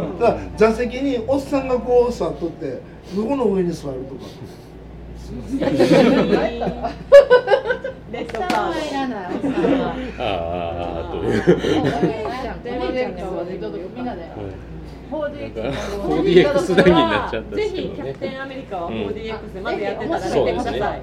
[0.56, 2.80] 座席におっさんがこう座っとって
[3.16, 4.22] 向こうの上に座るとか
[8.12, 9.30] レッドカードいらない。
[9.34, 9.43] と
[11.18, 11.30] い
[15.10, 20.72] 4DX 4DX 談義になっちゃったんでぜすけどねひキャプテンアメリカはうん 4DX でまだやってたらそうですね。
[20.72, 21.01] 見てください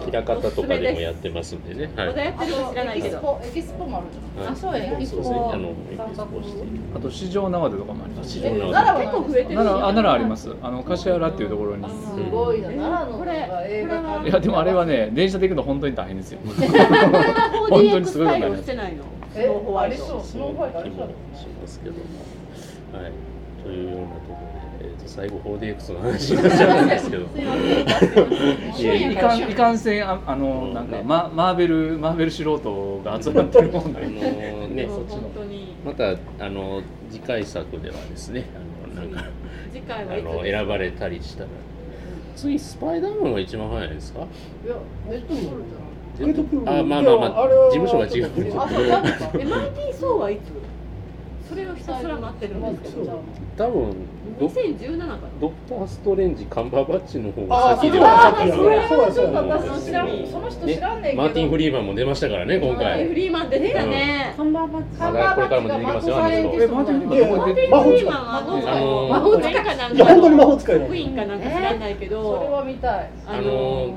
[0.00, 1.92] 平方とかでもやってますんでね。
[1.94, 2.06] はい。
[2.08, 5.50] まだやってるか知らないけどエキスポもあるじゃんあそうやエキスポそうですね。
[5.52, 5.74] あのエ
[6.10, 6.62] キスポして
[6.94, 8.30] あと市場生でとかもあります。
[8.30, 10.56] 市場生奈良結構増えてるし奈良あ奈良あります。
[10.62, 11.88] あの橿原っていうところに。
[11.88, 11.94] す
[12.30, 13.18] ごいな奈良の。
[13.18, 16.38] これいやでもあれはね電車で行くの本当に大変ですよ。
[17.68, 18.50] 本当にすごいことになり 4DX ます。
[18.50, 19.48] 対応してないのスえ
[19.80, 20.22] ありそう。
[20.22, 21.06] スノーホワイトありそう
[21.38, 22.00] しますけども。
[22.92, 23.12] はい
[23.62, 24.38] というようなとこ
[24.80, 27.26] ろで、えー、と最後 4DX の話になっちゃうんですけど。
[29.12, 34.06] いかんいかんせんああのなんかママーベルマーベル素人が集まってるもんあで。
[34.06, 34.86] のね。
[34.86, 35.74] もう本当に。
[35.84, 36.10] また
[36.44, 38.44] あの次回作ではですね
[38.94, 39.24] あのなんか
[39.72, 41.48] 次回あはいつの選ばれたりしたら。
[42.36, 44.20] 次スパイダーマンが一番早いですか？
[44.20, 44.24] い
[44.68, 44.74] や
[45.10, 45.46] ネットフル
[46.16, 48.68] じデッドプールあまあまあまあ事務所が違うゃんあ
[49.98, 50.59] そうはいつ？
[51.50, 53.22] それをひたすら待ってるんですけど。
[53.58, 53.94] 多分
[54.38, 58.46] ド2017かなドクター・ストレンジカンバーバッチの方あが先ではなかった。
[58.46, 64.34] だそれはちょっと私知らんその人知らんねんけど、マーティン・フリーマンも出ましたからね今フ回リーマン出てたね。
[64.36, 64.98] カンバーバッチ。
[64.98, 73.10] カンバーバッチこれからも出てきますよマーティンえマーティンフリーマンはあの魔法使いかなんいや本当に魔か法使いクイーンかなんか知らないけそれどは見たい。
[73.26, 73.94] あの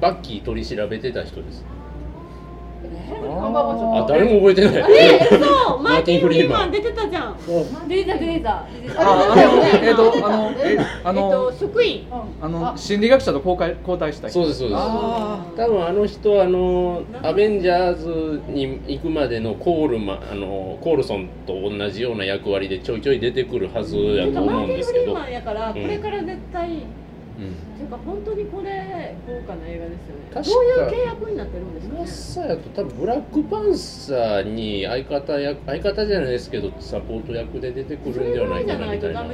[0.00, 1.64] バッキー取り調べてた人です
[3.14, 4.92] あ誰も覚えてない。
[4.98, 6.70] えそう マーティン・フリーマン。
[6.70, 7.36] 出てたじゃん。
[7.88, 12.06] データデータああのえっとあのえあのと職員。
[12.40, 14.40] あの心理学者と交代交代した人。
[14.40, 14.78] そうですそうです。
[14.80, 26.82] あ多分あの人あのアベンジャーズに行くまでのコールマあのコールソンと同じような役割でちょいちょい出てくるはずやと思うんマーティン・ですけど、フリーマンやからこれから絶対うん
[27.76, 30.52] ていうか本当にこれ豪華な映画ですよね。
[30.52, 39.30] どういう契約になってるんですかマッねサやと多分ブラックパンサーに相方役相方じゃないですけどサポート役で出てくそるんではないかなみたいな話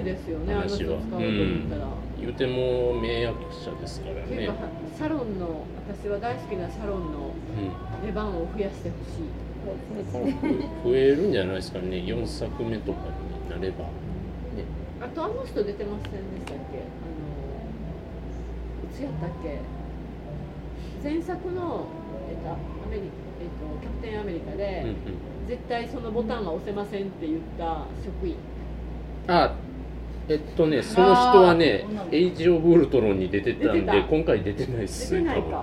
[0.85, 0.95] は。
[0.95, 1.87] おうと思ったら、
[2.21, 4.51] 言うても名役者ですからね。
[4.99, 7.33] サロンの私は大好きなサロンの
[8.01, 8.07] うん。
[8.07, 9.49] 出番を増やしてほしい。
[10.85, 11.99] 増えるんじゃないですかね。
[11.99, 13.01] 4作目とか
[13.45, 13.91] になれば、ね、
[15.01, 16.57] あとあの人出てませんでしたっ
[18.99, 21.09] いつやったっけ？
[21.09, 21.87] 前作の、
[22.29, 22.57] えっと、ア
[22.91, 23.03] メリ
[23.41, 24.97] えっと、キャプテンアメリカで、うんうん。
[25.49, 28.35] 絶対そのボタンは押せませんって言った職員。
[29.29, 29.55] あ
[30.29, 35.61] えっとねその人はねエイジ・オブ・ウルトロンに出てたんで今回出てないっす出てない多分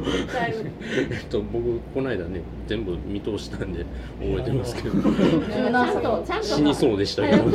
[1.10, 3.84] えっと僕この間ね全部見通したんで
[4.20, 5.02] 覚えてますけど。
[5.02, 7.42] ちゃんとちゃんと死にそうでしたけど。
[7.42, 7.50] こ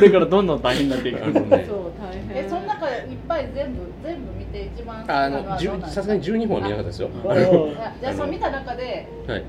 [0.00, 1.24] れからどんどん大変になっていく。
[1.24, 1.66] あのね
[2.32, 7.08] えその中いっぱい全部全部見て一番好きなのあのさすがに12本は見なかったですよ。
[7.28, 7.34] あ
[8.00, 9.08] じゃあその見た中で。
[9.26, 9.42] はい。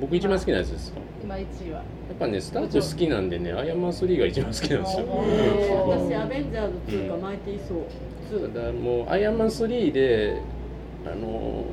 [0.00, 0.92] 僕一番好きなやつです
[1.28, 1.80] や今1位は。
[1.80, 1.84] っ
[2.18, 5.06] ぱねスタート好きなんでねアイアンマン3が一番好きなんですよ。
[5.26, 8.48] えー私アベンジャーズ2かマイティー・ソー。
[8.48, 10.40] 2ただもうアイアンマン3で
[11.06, 11.64] あの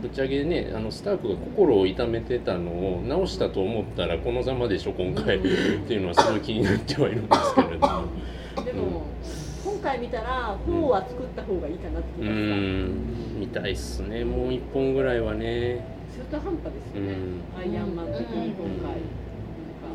[0.00, 5.38] ぶっちゃけねあのスタークが心を痛めてたのを直したと思ったらこのざまでしょ今回。
[5.38, 8.04] っていうのはすごい気になってはいるんですけれども。
[8.64, 9.02] でも、
[9.64, 13.40] 今回見たら4は作った方がいいかなってう気がした、ん。
[13.40, 15.84] 見たいっすねもう一本ぐらいはね
[16.24, 17.16] 中途半端ですよね、
[17.58, 19.04] アイアンマン的に今回、なん
[19.84, 19.92] か。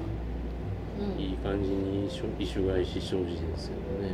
[1.18, 2.10] いい感じに異
[2.46, 4.14] 種外し生じですよね、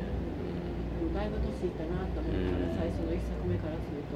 [1.13, 4.15] だいぶ年いったなと思ったら、最初の1作目からすると。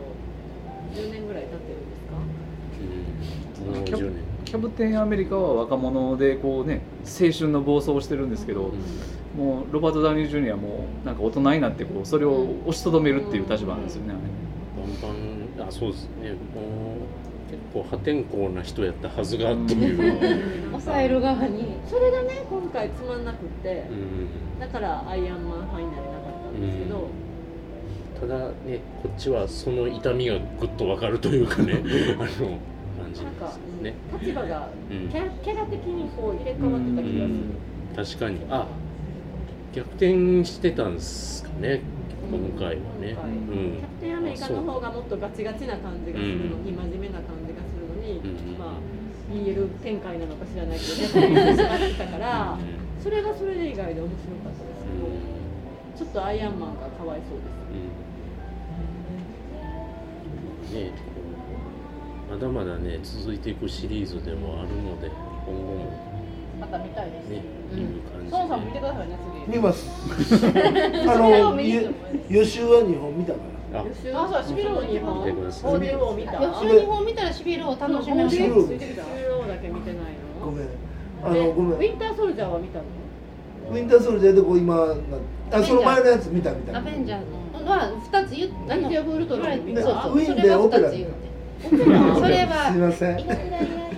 [0.90, 3.86] 10年ぐらい経ってるんですか？
[3.86, 4.24] キャ10年。
[4.46, 8.72] キャプテンアメリカは若者でこうね青春の暴走をしてるんですけど、
[9.38, 14.16] もうロバート・ダウニー・ジュニアもなんか大人になってこうそれを押しとどめるっていう立場なんですよね、
[15.02, 16.32] バンバンあそうですね。
[16.32, 16.38] も
[17.74, 21.78] 構破天荒な人やったはずがっていう、抑える側に。
[21.88, 24.60] それがね今回つまんなくって、うん。
[24.60, 27.10] だからアイアンマンファイナルなかったんですけど、
[28.20, 31.82] ただねこっちはその痛みがぐっとわかるというかね。
[32.20, 32.58] あの
[33.00, 33.94] 感じなんか、ですね。
[34.22, 37.20] 立場がうんキャラキャラ的にこう入れ替わってた気
[37.96, 38.46] がする、確かに。
[38.50, 38.68] あ
[39.74, 41.82] 逆転してたんですかね。
[42.30, 43.18] 今回はね、
[43.50, 43.78] うん。
[43.78, 46.76] キャプテンアメリカの方がもっとガチガチな感じがするのに、うん。
[46.76, 47.39] 真面目な感じ
[48.58, 48.74] まあ
[49.32, 52.58] BL 展開なのか知らないけど逆転してしまってたから、
[53.04, 57.60] それがそれで以外で面白かったですけど、ちょっとアイアンマンがかわいそうです。
[60.74, 60.92] ね
[62.30, 66.10] まだまだね続いていくシリーズでもあるので今後も。
[66.60, 67.30] また見たいです。
[67.30, 67.42] ね、
[67.72, 68.32] 見る感じで。
[68.32, 69.18] ソンさんも見てくださいね
[69.48, 69.58] 次。
[69.58, 69.90] 見ます。
[71.10, 71.60] あの
[72.30, 76.34] 予習は2本見たからあうシビルを2本見てくださいオーディオを見た？
[76.34, 78.36] 予習2本見たらしびるを楽しめます。
[78.36, 80.02] シビルオーディオだけ見てない
[80.40, 80.46] の。
[80.46, 80.68] ごめん。
[81.24, 81.72] あのごめん。
[81.74, 82.86] ウィンターソルジャーは見たの？
[83.72, 84.94] ウィンターソルジャーでこう今な
[85.52, 87.26] あその前のやつ見た見たアベンジャーズ
[87.64, 89.90] のは2つ言っナイジャルトロン見ねた。
[89.90, 93.89] ウィンでオペラそれは すいません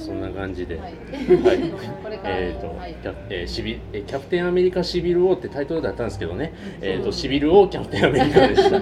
[0.00, 0.94] そんな感じで、ははい。
[2.24, 2.94] えっ、と、はい。
[2.94, 8.80] キャえーシビえーキャプテンアメリカシビル王ってタイトルだったんですけどね、えっ、とシビル王キャプテンアメリカでした。